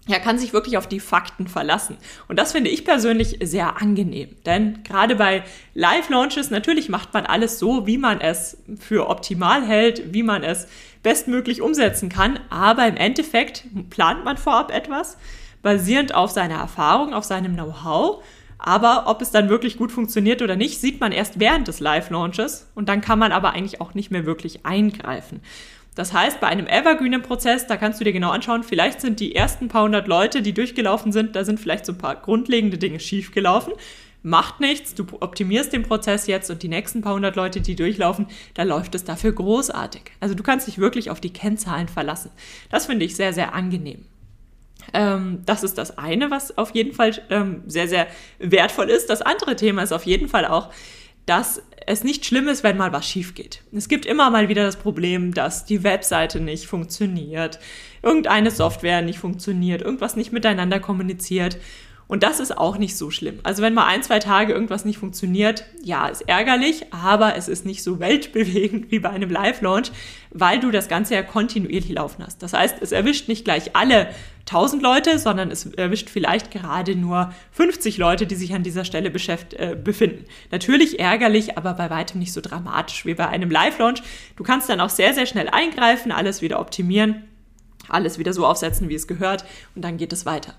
ja, 0.08 0.18
kann 0.18 0.40
sich 0.40 0.52
wirklich 0.52 0.78
auf 0.78 0.88
die 0.88 1.00
Fakten 1.00 1.48
verlassen. 1.48 1.98
Und 2.28 2.40
das 2.40 2.54
finde 2.54 2.72
ich 2.72 2.86
persönlich 2.86 3.38
sehr 3.44 3.80
angenehm. 3.82 4.30
Denn 4.46 4.82
gerade 4.84 5.16
bei 5.16 5.44
Live-Launches, 5.76 6.50
natürlich 6.50 6.90
macht 6.90 7.14
man 7.14 7.26
alles 7.26 7.60
so, 7.60 7.86
wie 7.86 8.00
man 8.00 8.20
es 8.20 8.58
für 8.80 9.10
optimal 9.10 9.64
hält, 9.64 10.14
wie 10.14 10.24
man 10.24 10.44
es 10.44 10.68
bestmöglich 11.04 11.62
umsetzen 11.62 12.10
kann. 12.10 12.40
Aber 12.50 12.88
im 12.88 12.98
Endeffekt 12.98 13.66
plant 13.92 14.26
man 14.26 14.38
vorab 14.38 14.72
etwas, 14.72 15.18
basierend 15.62 16.16
auf 16.16 16.32
seiner 16.32 16.56
Erfahrung, 16.56 17.14
auf 17.14 17.24
seinem 17.24 17.54
Know-how. 17.54 18.24
Aber 18.58 19.06
ob 19.08 19.22
es 19.22 19.32
dann 19.32 19.50
wirklich 19.50 19.78
gut 19.78 19.92
funktioniert 19.92 20.42
oder 20.42 20.56
nicht, 20.56 20.80
sieht 20.82 21.00
man 21.00 21.12
erst 21.12 21.40
während 21.40 21.68
des 21.68 21.80
Live-Launches. 21.80 22.70
Und 22.74 22.90
dann 22.90 23.02
kann 23.02 23.20
man 23.20 23.32
aber 23.32 23.54
eigentlich 23.54 23.82
auch 23.82 23.94
nicht 23.94 24.10
mehr 24.10 24.26
wirklich 24.26 24.66
eingreifen. 24.66 25.42
Das 25.96 26.14
heißt, 26.14 26.40
bei 26.40 26.48
einem 26.48 26.68
evergreenen 26.68 27.22
Prozess, 27.22 27.68
da 27.68 27.76
kannst 27.76 28.00
du 28.00 28.06
dir 28.06 28.14
genau 28.14 28.30
anschauen, 28.30 28.64
vielleicht 28.64 29.02
sind 29.02 29.20
die 29.20 29.36
ersten 29.36 29.68
paar 29.68 29.84
hundert 29.84 30.08
Leute, 30.08 30.42
die 30.42 30.54
durchgelaufen 30.54 31.12
sind, 31.12 31.36
da 31.36 31.44
sind 31.44 31.60
vielleicht 31.60 31.86
so 31.86 31.92
ein 31.92 31.98
paar 31.98 32.16
grundlegende 32.16 32.78
Dinge 32.78 33.00
schiefgelaufen. 33.00 33.74
Macht 34.24 34.60
nichts, 34.60 34.94
du 34.94 35.06
optimierst 35.20 35.74
den 35.74 35.84
Prozess 35.84 36.28
jetzt 36.28 36.50
und 36.52 36.62
die 36.64 36.68
nächsten 36.68 37.02
paar 37.02 37.16
hundert 37.16 37.36
Leute, 37.36 37.60
die 37.60 37.76
durchlaufen, 37.76 38.28
da 38.54 38.64
läuft 38.64 38.94
es 38.96 39.04
dafür 39.04 39.34
großartig. 39.34 40.04
Also 40.20 40.36
du 40.36 40.44
kannst 40.44 40.68
dich 40.68 40.78
wirklich 40.78 41.10
auf 41.10 41.20
die 41.20 41.34
Kennzahlen 41.34 41.88
verlassen. 41.88 42.32
Das 42.70 42.86
finde 42.86 43.04
ich 43.04 43.16
sehr, 43.16 43.34
sehr 43.34 43.54
angenehm. 43.54 44.06
Ähm, 44.94 45.42
das 45.46 45.64
ist 45.64 45.78
das 45.78 45.98
eine, 45.98 46.32
was 46.32 46.58
auf 46.58 46.74
jeden 46.74 46.94
Fall 46.94 47.14
ähm, 47.30 47.64
sehr, 47.66 47.88
sehr 47.88 48.08
wertvoll 48.40 48.90
ist. 48.90 49.10
Das 49.10 49.22
andere 49.22 49.56
Thema 49.56 49.82
ist 49.82 49.92
auf 49.92 50.06
jeden 50.06 50.28
Fall 50.28 50.46
auch, 50.46 50.70
dass 51.26 51.64
es 51.88 52.04
nicht 52.04 52.26
schlimm 52.26 52.48
ist, 52.48 52.63
wenn 52.63 52.78
mal 52.78 52.94
was 52.94 53.08
schief 53.08 53.34
geht. 53.34 53.63
Es 53.72 53.88
gibt 53.88 54.06
immer 54.06 54.30
mal 54.30 54.50
wieder 54.50 54.63
das 54.63 54.78
Problem, 54.78 55.34
dass 55.34 55.65
die 55.65 55.84
Webseite 55.84 56.39
nicht 56.39 56.67
funktioniert, 56.67 57.60
irgendeine 58.04 58.52
Software 58.52 59.02
nicht 59.02 59.20
funktioniert, 59.20 59.82
irgendwas 59.82 60.15
nicht 60.15 60.32
miteinander 60.32 60.80
kommuniziert. 60.80 61.58
Und 62.12 62.24
das 62.24 62.41
ist 62.41 62.58
auch 62.58 62.78
nicht 62.78 62.97
so 62.97 63.10
schlimm. 63.10 63.39
Also 63.43 63.63
wenn 63.63 63.74
mal 63.74 63.86
ein, 63.86 64.04
zwei 64.04 64.19
Tage 64.19 64.52
irgendwas 64.52 64.84
nicht 64.84 64.97
funktioniert, 64.97 65.63
ja, 65.82 66.08
ist 66.08 66.28
ärgerlich, 66.28 66.91
aber 66.91 67.38
es 67.38 67.47
ist 67.47 67.65
nicht 67.65 67.84
so 67.84 68.02
weltbewegend 68.02 68.91
wie 68.91 69.00
bei 69.00 69.12
einem 69.12 69.30
Live-Launch, 69.30 69.93
weil 70.30 70.60
du 70.60 70.71
das 70.71 70.89
Ganze 70.89 71.13
ja 71.13 71.24
kontinuierlich 71.24 71.93
laufen 71.93 72.26
hast. 72.26 72.43
Das 72.43 72.52
heißt, 72.52 72.82
es 72.82 72.91
erwischt 72.91 73.30
nicht 73.30 73.45
gleich 73.45 73.78
alle 73.78 74.10
1000 74.41 74.84
Leute, 74.84 75.19
sondern 75.19 75.52
es 75.52 75.67
erwischt 75.67 76.10
vielleicht 76.10 76.52
gerade 76.52 76.97
nur 76.97 77.34
50 77.54 77.97
Leute, 77.97 78.28
die 78.28 78.36
sich 78.36 78.54
an 78.54 78.63
dieser 78.63 78.84
Stelle 78.84 79.08
äh, 79.08 79.76
befinden. 79.78 80.26
Natürlich 80.52 81.00
ärgerlich, 81.00 81.58
aber 81.58 81.76
bei 81.76 81.89
weitem 81.89 82.19
nicht 82.19 82.34
so 82.34 82.41
dramatisch 82.41 83.06
wie 83.06 83.13
bei 83.13 83.30
einem 83.30 83.50
Live-Launch. 83.50 84.04
Du 84.36 84.43
kannst 84.43 84.67
dann 84.67 84.82
auch 84.82 84.89
sehr, 84.89 85.13
sehr 85.13 85.28
schnell 85.28 85.47
eingreifen, 85.47 86.12
alles 86.12 86.41
wieder 86.41 86.60
optimieren, 86.60 87.24
alles 87.88 88.19
wieder 88.19 88.34
so 88.34 88.45
aufsetzen, 88.45 88.89
wie 88.89 88.95
es 88.95 89.08
gehört 89.08 89.45
und 89.76 89.84
dann 89.84 89.95
geht 89.95 90.12
es 90.12 90.26
weiter. 90.26 90.56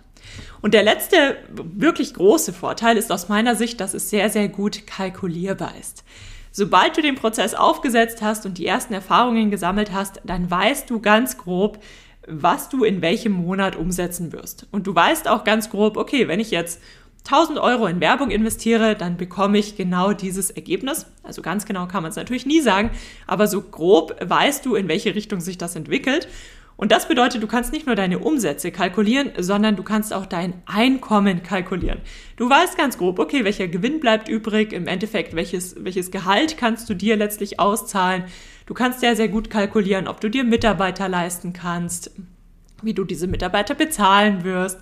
Und 0.61 0.75
der 0.75 0.83
letzte 0.83 1.37
wirklich 1.51 2.15
große 2.15 2.53
Vorteil 2.53 2.97
ist 2.97 3.11
aus 3.11 3.29
meiner 3.29 3.57
Sicht, 3.57 3.81
dass 3.81 3.95
es 3.95 4.11
sehr, 4.11 4.31
sehr 4.31 4.49
gut 4.49 4.87
kalkulierbar 4.87 5.73
ist. 5.81 6.05
Sobald 6.51 6.97
du 6.97 7.03
den 7.03 7.15
Prozess 7.15 7.55
aufgesetzt 7.55 8.21
hast 8.21 8.45
und 8.45 8.59
die 8.59 8.67
ersten 8.67 8.93
Erfahrungen 8.93 9.51
gesammelt 9.51 9.93
hast, 9.93 10.21
dann 10.25 10.51
weißt 10.51 10.89
du 10.91 11.01
ganz 11.01 11.39
grob, 11.39 11.79
was 12.27 12.69
du 12.69 12.85
in 12.85 13.03
welchem 13.03 13.33
Monat 13.33 13.75
umsetzen 13.75 14.33
wirst. 14.33 14.67
Und 14.71 14.87
du 14.87 14.95
weißt 14.95 15.29
auch 15.29 15.45
ganz 15.45 15.71
grob, 15.71 15.97
okay, 15.97 16.29
wenn 16.29 16.41
ich 16.41 16.51
jetzt 16.51 16.81
1000 17.25 17.59
Euro 17.59 17.87
in 17.87 18.01
Werbung 18.01 18.31
investiere, 18.31 18.97
dann 18.97 19.17
bekomme 19.17 19.59
ich 19.59 19.77
genau 19.77 20.13
dieses 20.13 20.51
Ergebnis. 20.51 21.07
Also 21.23 21.41
ganz 21.41 21.67
genau 21.67 21.87
kann 21.87 22.03
man 22.03 22.11
es 22.11 22.17
natürlich 22.17 22.47
nie 22.47 22.61
sagen, 22.61 22.91
aber 23.27 23.47
so 23.47 23.63
grob 23.63 24.17
weißt 24.21 24.67
du, 24.67 24.75
in 24.75 24.89
welche 24.89 25.15
Richtung 25.15 25.41
sich 25.41 25.57
das 25.57 25.77
entwickelt. 25.77 26.29
Und 26.77 26.91
das 26.91 27.07
bedeutet, 27.07 27.43
du 27.43 27.47
kannst 27.47 27.73
nicht 27.73 27.87
nur 27.87 27.95
deine 27.95 28.19
Umsätze 28.19 28.73
kalkulieren, 28.73 29.31
sondern 29.39 29.77
du 29.77 29.83
kannst 29.83 30.13
auch 30.13 30.27
dein 30.27 30.63
Einkommen 30.67 31.43
kalkulieren. 31.43 32.01
Du 32.37 32.51
weißt 32.51 32.77
ganz 32.77 32.99
grob, 32.99 33.19
okay, 33.19 33.45
welcher 33.45 33.69
Gewinn 33.69 34.01
bleibt 34.01 34.29
übrig, 34.29 34.73
im 34.73 34.87
Endeffekt, 34.87 35.37
welches, 35.37 35.77
welches 35.85 36.11
Gehalt 36.11 36.57
kannst 36.57 36.91
du 36.91 36.95
dir 36.95 37.17
letztlich 37.17 37.61
auszahlen. 37.61 38.25
Du 38.67 38.75
kannst 38.75 39.01
sehr, 39.01 39.17
sehr 39.17 39.29
gut 39.29 39.51
kalkulieren, 39.51 40.09
ob 40.09 40.21
du 40.21 40.29
dir 40.29 40.45
Mitarbeiter 40.45 41.09
leisten 41.09 41.53
kannst, 41.53 42.11
wie 42.83 42.95
du 42.95 43.05
diese 43.05 43.27
Mitarbeiter 43.27 43.75
bezahlen 43.75 44.45
wirst. 44.45 44.81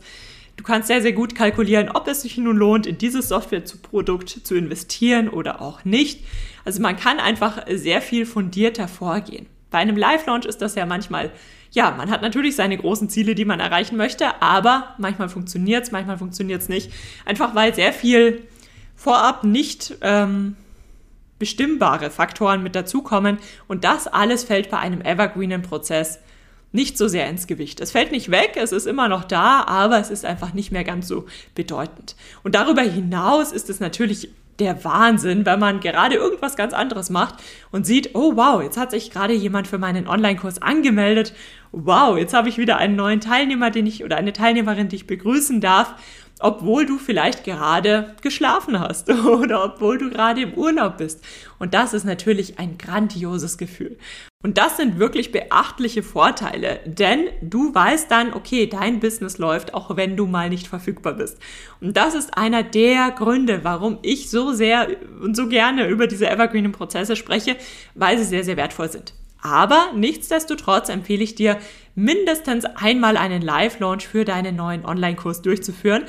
Du 0.56 0.64
kannst 0.64 0.88
sehr, 0.88 1.00
sehr 1.00 1.12
gut 1.12 1.34
kalkulieren, 1.34 1.88
ob 1.88 2.06
es 2.06 2.22
sich 2.22 2.36
nun 2.36 2.56
lohnt, 2.56 2.86
in 2.86 2.98
dieses 2.98 3.28
Softwareprodukt 3.28 4.28
zu 4.28 4.54
investieren 4.54 5.28
oder 5.28 5.62
auch 5.62 5.84
nicht. 5.84 6.24
Also 6.64 6.82
man 6.82 6.96
kann 6.96 7.18
einfach 7.18 7.64
sehr 7.68 8.02
viel 8.02 8.26
fundierter 8.26 8.86
vorgehen. 8.86 9.46
Bei 9.70 9.78
einem 9.78 9.96
Live-Launch 9.96 10.44
ist 10.44 10.60
das 10.60 10.74
ja 10.74 10.84
manchmal 10.84 11.30
ja, 11.72 11.92
man 11.92 12.10
hat 12.10 12.22
natürlich 12.22 12.56
seine 12.56 12.76
großen 12.76 13.08
Ziele, 13.08 13.34
die 13.34 13.44
man 13.44 13.60
erreichen 13.60 13.96
möchte, 13.96 14.42
aber 14.42 14.94
manchmal 14.98 15.28
funktioniert 15.28 15.84
es, 15.84 15.92
manchmal 15.92 16.18
funktioniert 16.18 16.62
es 16.62 16.68
nicht. 16.68 16.90
Einfach 17.24 17.54
weil 17.54 17.74
sehr 17.74 17.92
viel 17.92 18.42
vorab 18.96 19.44
nicht 19.44 19.96
ähm, 20.00 20.56
bestimmbare 21.38 22.10
Faktoren 22.10 22.62
mit 22.62 22.74
dazukommen 22.74 23.38
und 23.68 23.84
das 23.84 24.06
alles 24.06 24.44
fällt 24.44 24.70
bei 24.70 24.78
einem 24.78 25.00
evergreenen 25.00 25.62
Prozess 25.62 26.18
nicht 26.72 26.98
so 26.98 27.08
sehr 27.08 27.28
ins 27.28 27.46
Gewicht. 27.46 27.80
Es 27.80 27.92
fällt 27.92 28.12
nicht 28.12 28.30
weg, 28.30 28.52
es 28.56 28.72
ist 28.72 28.86
immer 28.86 29.08
noch 29.08 29.24
da, 29.24 29.64
aber 29.64 29.98
es 29.98 30.10
ist 30.10 30.24
einfach 30.24 30.52
nicht 30.52 30.70
mehr 30.70 30.84
ganz 30.84 31.08
so 31.08 31.26
bedeutend. 31.54 32.14
Und 32.44 32.54
darüber 32.54 32.82
hinaus 32.82 33.52
ist 33.52 33.70
es 33.70 33.80
natürlich 33.80 34.28
der 34.60 34.84
Wahnsinn, 34.84 35.46
wenn 35.46 35.58
man 35.58 35.80
gerade 35.80 36.14
irgendwas 36.14 36.56
ganz 36.56 36.72
anderes 36.72 37.10
macht 37.10 37.36
und 37.72 37.86
sieht, 37.86 38.14
oh 38.14 38.36
wow, 38.36 38.62
jetzt 38.62 38.76
hat 38.76 38.90
sich 38.90 39.10
gerade 39.10 39.34
jemand 39.34 39.66
für 39.66 39.78
meinen 39.78 40.06
Online-Kurs 40.06 40.62
angemeldet. 40.62 41.34
Wow, 41.72 42.18
jetzt 42.18 42.34
habe 42.34 42.48
ich 42.48 42.58
wieder 42.58 42.76
einen 42.76 42.96
neuen 42.96 43.20
Teilnehmer, 43.20 43.70
den 43.70 43.86
ich 43.86 44.04
oder 44.04 44.16
eine 44.16 44.32
Teilnehmerin, 44.32 44.88
die 44.88 44.96
ich 44.96 45.06
begrüßen 45.06 45.60
darf 45.60 45.94
obwohl 46.40 46.86
du 46.86 46.98
vielleicht 46.98 47.44
gerade 47.44 48.16
geschlafen 48.22 48.80
hast 48.80 49.10
oder 49.26 49.64
obwohl 49.64 49.98
du 49.98 50.10
gerade 50.10 50.42
im 50.42 50.54
Urlaub 50.54 50.98
bist. 50.98 51.24
Und 51.58 51.74
das 51.74 51.94
ist 51.94 52.04
natürlich 52.04 52.58
ein 52.58 52.78
grandioses 52.78 53.58
Gefühl. 53.58 53.98
Und 54.42 54.56
das 54.56 54.78
sind 54.78 54.98
wirklich 54.98 55.32
beachtliche 55.32 56.02
Vorteile, 56.02 56.80
denn 56.86 57.28
du 57.42 57.74
weißt 57.74 58.10
dann, 58.10 58.32
okay, 58.32 58.66
dein 58.66 58.98
Business 58.98 59.36
läuft, 59.36 59.74
auch 59.74 59.94
wenn 59.96 60.16
du 60.16 60.26
mal 60.26 60.48
nicht 60.48 60.66
verfügbar 60.66 61.12
bist. 61.12 61.38
Und 61.82 61.94
das 61.94 62.14
ist 62.14 62.38
einer 62.38 62.62
der 62.62 63.10
Gründe, 63.10 63.64
warum 63.64 63.98
ich 64.00 64.30
so 64.30 64.52
sehr 64.52 64.88
und 65.20 65.36
so 65.36 65.46
gerne 65.46 65.88
über 65.88 66.06
diese 66.06 66.28
evergreenen 66.28 66.72
Prozesse 66.72 67.16
spreche, 67.16 67.56
weil 67.94 68.16
sie 68.16 68.24
sehr, 68.24 68.44
sehr 68.44 68.56
wertvoll 68.56 68.90
sind. 68.90 69.12
Aber 69.42 69.92
nichtsdestotrotz 69.94 70.88
empfehle 70.88 71.24
ich 71.24 71.34
dir, 71.34 71.58
mindestens 71.94 72.64
einmal 72.64 73.16
einen 73.16 73.42
Live-Launch 73.42 74.06
für 74.06 74.24
deinen 74.24 74.56
neuen 74.56 74.84
Online-Kurs 74.84 75.42
durchzuführen, 75.42 76.04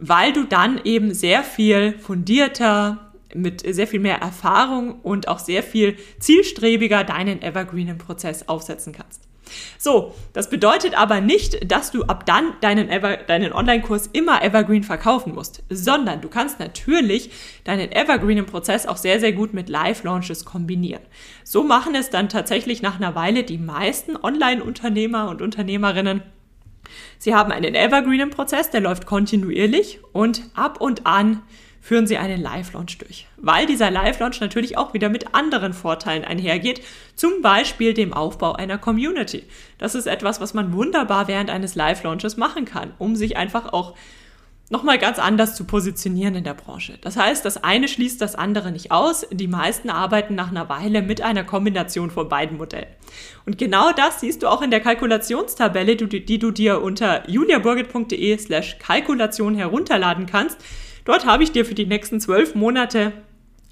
weil 0.00 0.32
du 0.32 0.44
dann 0.44 0.80
eben 0.84 1.14
sehr 1.14 1.42
viel 1.42 1.98
fundierter, 1.98 3.12
mit 3.34 3.62
sehr 3.74 3.86
viel 3.86 4.00
mehr 4.00 4.18
Erfahrung 4.18 5.00
und 5.00 5.28
auch 5.28 5.38
sehr 5.38 5.62
viel 5.62 5.96
zielstrebiger 6.18 7.04
deinen 7.04 7.40
evergreenen 7.40 7.98
Prozess 7.98 8.48
aufsetzen 8.48 8.92
kannst. 8.92 9.31
So, 9.78 10.14
das 10.32 10.50
bedeutet 10.50 10.94
aber 10.94 11.20
nicht, 11.20 11.70
dass 11.70 11.90
du 11.90 12.04
ab 12.04 12.26
dann 12.26 12.52
deinen, 12.60 12.88
Ever 12.88 13.16
deinen 13.16 13.52
Online-Kurs 13.52 14.08
immer 14.12 14.42
Evergreen 14.42 14.84
verkaufen 14.84 15.34
musst, 15.34 15.62
sondern 15.68 16.20
du 16.20 16.28
kannst 16.28 16.60
natürlich 16.60 17.30
deinen 17.64 17.92
Evergreenen 17.92 18.46
Prozess 18.46 18.86
auch 18.86 18.96
sehr, 18.96 19.20
sehr 19.20 19.32
gut 19.32 19.52
mit 19.52 19.68
Live-Launches 19.68 20.44
kombinieren. 20.44 21.02
So 21.44 21.64
machen 21.64 21.94
es 21.94 22.10
dann 22.10 22.28
tatsächlich 22.28 22.82
nach 22.82 22.96
einer 22.96 23.14
Weile 23.14 23.42
die 23.44 23.58
meisten 23.58 24.16
Online-Unternehmer 24.16 25.28
und 25.28 25.42
Unternehmerinnen. 25.42 26.22
Sie 27.18 27.34
haben 27.34 27.52
einen 27.52 27.74
Evergreenen 27.74 28.30
Prozess, 28.30 28.70
der 28.70 28.80
läuft 28.80 29.06
kontinuierlich 29.06 30.00
und 30.12 30.42
ab 30.54 30.80
und 30.80 31.06
an 31.06 31.42
führen 31.82 32.06
Sie 32.06 32.16
einen 32.16 32.40
Live-Launch 32.40 32.96
durch. 32.98 33.26
Weil 33.36 33.66
dieser 33.66 33.90
Live-Launch 33.90 34.40
natürlich 34.40 34.78
auch 34.78 34.94
wieder 34.94 35.08
mit 35.08 35.34
anderen 35.34 35.72
Vorteilen 35.74 36.24
einhergeht, 36.24 36.80
zum 37.16 37.42
Beispiel 37.42 37.92
dem 37.92 38.14
Aufbau 38.14 38.52
einer 38.52 38.78
Community. 38.78 39.44
Das 39.78 39.96
ist 39.96 40.06
etwas, 40.06 40.40
was 40.40 40.54
man 40.54 40.72
wunderbar 40.72 41.26
während 41.26 41.50
eines 41.50 41.74
Live-Launches 41.74 42.36
machen 42.36 42.64
kann, 42.64 42.92
um 42.98 43.16
sich 43.16 43.36
einfach 43.36 43.72
auch 43.72 43.94
nochmal 44.70 44.98
ganz 44.98 45.18
anders 45.18 45.56
zu 45.56 45.64
positionieren 45.64 46.36
in 46.36 46.44
der 46.44 46.54
Branche. 46.54 46.98
Das 47.02 47.16
heißt, 47.16 47.44
das 47.44 47.62
eine 47.62 47.88
schließt 47.88 48.20
das 48.20 48.36
andere 48.36 48.70
nicht 48.70 48.92
aus. 48.92 49.26
Die 49.32 49.48
meisten 49.48 49.90
arbeiten 49.90 50.36
nach 50.36 50.50
einer 50.50 50.68
Weile 50.68 51.02
mit 51.02 51.20
einer 51.20 51.42
Kombination 51.42 52.12
von 52.12 52.28
beiden 52.28 52.58
Modellen. 52.58 52.86
Und 53.44 53.58
genau 53.58 53.92
das 53.92 54.20
siehst 54.20 54.44
du 54.44 54.46
auch 54.46 54.62
in 54.62 54.70
der 54.70 54.80
Kalkulationstabelle, 54.80 55.96
die 55.96 56.38
du 56.38 56.50
dir 56.52 56.80
unter 56.80 57.28
juliaburgit.de 57.28 58.38
slash 58.38 58.78
Kalkulation 58.78 59.56
herunterladen 59.56 60.26
kannst. 60.26 60.58
Dort 61.04 61.26
habe 61.26 61.42
ich 61.42 61.52
dir 61.52 61.64
für 61.64 61.74
die 61.74 61.86
nächsten 61.86 62.20
zwölf 62.20 62.54
Monate 62.54 63.12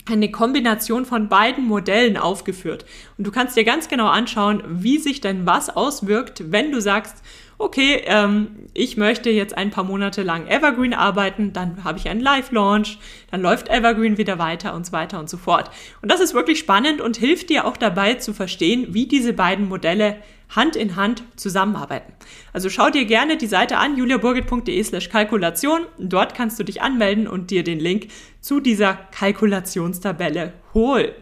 eine 0.07 0.31
Kombination 0.31 1.05
von 1.05 1.29
beiden 1.29 1.67
Modellen 1.67 2.17
aufgeführt. 2.17 2.85
Und 3.17 3.27
du 3.27 3.31
kannst 3.31 3.57
dir 3.57 3.65
ganz 3.65 3.89
genau 3.89 4.09
anschauen, 4.09 4.63
wie 4.67 4.99
sich 4.99 5.21
denn 5.21 5.47
was 5.47 5.71
auswirkt, 5.71 6.51
wenn 6.51 6.73
du 6.73 6.81
sagst, 6.81 7.23
okay, 7.59 8.03
ähm, 8.07 8.69
ich 8.73 8.97
möchte 8.97 9.29
jetzt 9.31 9.57
ein 9.57 9.71
paar 9.71 9.85
Monate 9.85 10.23
lang 10.23 10.47
Evergreen 10.47 10.95
arbeiten, 10.95 11.53
dann 11.53 11.85
habe 11.85 11.99
ich 11.99 12.09
einen 12.09 12.21
Live-Launch, 12.21 12.99
dann 13.31 13.43
läuft 13.43 13.69
Evergreen 13.69 14.17
wieder 14.17 14.39
weiter 14.39 14.75
und 14.75 14.87
so 14.87 14.93
weiter 14.93 15.21
und 15.21 15.29
so 15.29 15.37
fort. 15.37 15.71
Und 16.01 16.11
das 16.11 16.21
ist 16.21 16.33
wirklich 16.33 16.59
spannend 16.59 17.03
und 17.03 17.19
hilft 17.19 17.51
dir 17.51 17.67
auch 17.67 17.77
dabei 17.77 18.15
zu 18.15 18.33
verstehen, 18.33 18.95
wie 18.95 19.07
diese 19.07 19.35
beiden 19.35 19.69
Modelle 19.69 20.17
Hand 20.51 20.77
in 20.77 20.97
Hand 20.97 21.23
zusammenarbeiten. 21.37 22.13
Also 22.53 22.69
schau 22.71 22.91
dir 22.91 23.05
gerne 23.05 23.37
die 23.37 23.47
Seite 23.47 23.79
an, 23.79 23.97
juliaburgit.de 23.97 24.83
slash 24.83 25.09
Kalkulation. 25.09 25.87
Dort 25.99 26.35
kannst 26.35 26.59
du 26.59 26.65
dich 26.65 26.83
anmelden 26.83 27.27
und 27.27 27.51
dir 27.51 27.65
den 27.65 27.81
Link 27.81 28.09
zu 28.41 28.61
dieser 28.61 28.95
Kalkulationstabelle 28.95 30.53
holen. 30.75 31.13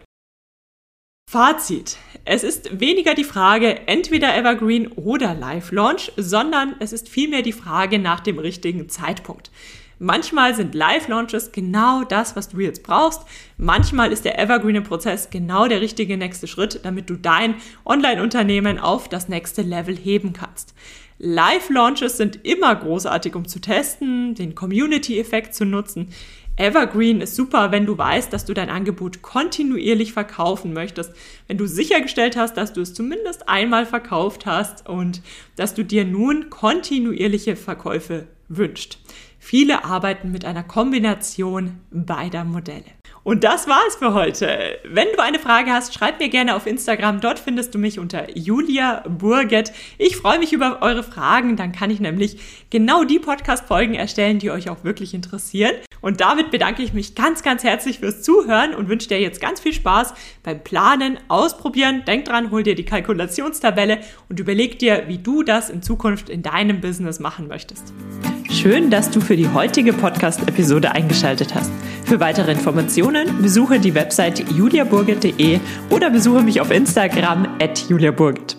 Fazit. 1.29 1.97
Es 2.25 2.43
ist 2.43 2.79
weniger 2.79 3.13
die 3.13 3.23
Frage 3.23 3.87
entweder 3.87 4.35
Evergreen 4.35 4.87
oder 4.87 5.35
Live 5.35 5.71
Launch, 5.71 6.11
sondern 6.17 6.75
es 6.79 6.91
ist 6.91 7.07
vielmehr 7.07 7.43
die 7.43 7.53
Frage 7.53 7.99
nach 7.99 8.19
dem 8.19 8.39
richtigen 8.39 8.89
Zeitpunkt. 8.89 9.51
Manchmal 10.01 10.55
sind 10.55 10.75
Live-Launches 10.75 11.51
genau 11.51 12.05
das, 12.05 12.37
was 12.37 12.47
du 12.47 12.61
jetzt 12.61 12.83
brauchst. 12.83 13.23
Manchmal 13.57 14.13
ist 14.13 14.23
der 14.23 14.39
Evergreen-Prozess 14.39 15.29
genau 15.29 15.67
der 15.67 15.81
richtige 15.81 16.15
nächste 16.15 16.47
Schritt, 16.47 16.79
damit 16.83 17.09
du 17.09 17.17
dein 17.17 17.55
Online-Unternehmen 17.85 18.79
auf 18.79 19.09
das 19.09 19.27
nächste 19.27 19.61
Level 19.61 19.97
heben 19.97 20.31
kannst. 20.31 20.73
Live-Launches 21.17 22.15
sind 22.15 22.45
immer 22.45 22.73
großartig, 22.73 23.35
um 23.35 23.45
zu 23.45 23.59
testen, 23.59 24.35
den 24.35 24.55
Community-Effekt 24.55 25.53
zu 25.53 25.65
nutzen. 25.65 26.07
Evergreen 26.55 27.19
ist 27.19 27.35
super, 27.35 27.71
wenn 27.71 27.85
du 27.85 27.97
weißt, 27.97 28.31
dass 28.31 28.45
du 28.45 28.53
dein 28.53 28.69
Angebot 28.69 29.21
kontinuierlich 29.21 30.13
verkaufen 30.13 30.71
möchtest, 30.71 31.13
wenn 31.47 31.57
du 31.57 31.65
sichergestellt 31.65 32.37
hast, 32.37 32.55
dass 32.55 32.71
du 32.71 32.79
es 32.81 32.93
zumindest 32.93 33.49
einmal 33.49 33.85
verkauft 33.85 34.45
hast 34.45 34.87
und 34.87 35.21
dass 35.57 35.73
du 35.73 35.83
dir 35.83 36.05
nun 36.05 36.49
kontinuierliche 36.49 37.57
Verkäufe 37.57 38.27
wünscht. 38.47 38.99
Viele 39.39 39.85
arbeiten 39.85 40.31
mit 40.31 40.43
einer 40.43 40.63
Kombination 40.63 41.79
beider 41.91 42.43
Modelle. 42.43 42.83
Und 43.23 43.43
das 43.43 43.67
war's 43.67 43.95
für 43.95 44.13
heute. 44.13 44.77
Wenn 44.83 45.07
du 45.15 45.23
eine 45.23 45.39
Frage 45.39 45.71
hast, 45.71 45.93
schreib 45.93 46.19
mir 46.19 46.29
gerne 46.29 46.55
auf 46.55 46.67
Instagram. 46.67 47.21
Dort 47.21 47.39
findest 47.39 47.73
du 47.73 47.79
mich 47.79 47.99
unter 47.99 48.37
Julia 48.37 49.03
Burget. 49.07 49.71
Ich 49.97 50.17
freue 50.17 50.39
mich 50.39 50.53
über 50.53 50.81
eure 50.81 51.03
Fragen. 51.03 51.55
Dann 51.55 51.71
kann 51.71 51.89
ich 51.89 51.99
nämlich 51.99 52.37
genau 52.69 53.03
die 53.03 53.19
Podcast-Folgen 53.19 53.95
erstellen, 53.95 54.39
die 54.39 54.51
euch 54.51 54.69
auch 54.69 54.83
wirklich 54.83 55.13
interessieren. 55.13 55.73
Und 56.01 56.21
damit 56.21 56.51
bedanke 56.51 56.83
ich 56.83 56.93
mich 56.93 57.15
ganz, 57.15 57.43
ganz 57.43 57.63
herzlich 57.63 57.99
fürs 57.99 58.21
Zuhören 58.21 58.73
und 58.73 58.89
wünsche 58.89 59.09
dir 59.09 59.19
jetzt 59.19 59.41
ganz 59.41 59.59
viel 59.59 59.73
Spaß 59.73 60.13
beim 60.43 60.63
Planen, 60.63 61.17
Ausprobieren. 61.27 62.03
Denk 62.05 62.25
dran, 62.25 62.51
hol 62.51 62.63
dir 62.63 62.75
die 62.75 62.85
Kalkulationstabelle 62.85 63.99
und 64.29 64.39
überleg 64.39 64.79
dir, 64.79 65.03
wie 65.07 65.17
du 65.17 65.43
das 65.43 65.69
in 65.69 65.81
Zukunft 65.81 66.29
in 66.29 66.41
deinem 66.41 66.81
Business 66.81 67.19
machen 67.19 67.47
möchtest. 67.47 67.93
Schön, 68.49 68.89
dass 68.89 69.09
du 69.09 69.21
für 69.21 69.37
die 69.37 69.47
heutige 69.47 69.93
Podcast-Episode 69.93 70.91
eingeschaltet 70.91 71.53
hast. 71.53 71.71
Für 72.03 72.19
weitere 72.19 72.51
Informationen 72.51 73.41
besuche 73.41 73.79
die 73.79 73.93
Website 73.93 74.51
juliaburgit.de 74.51 75.59
oder 75.91 76.09
besuche 76.09 76.41
mich 76.41 76.59
auf 76.59 76.71
Instagram 76.71 77.57
at 77.61 77.87
juliaburgit. 77.87 78.58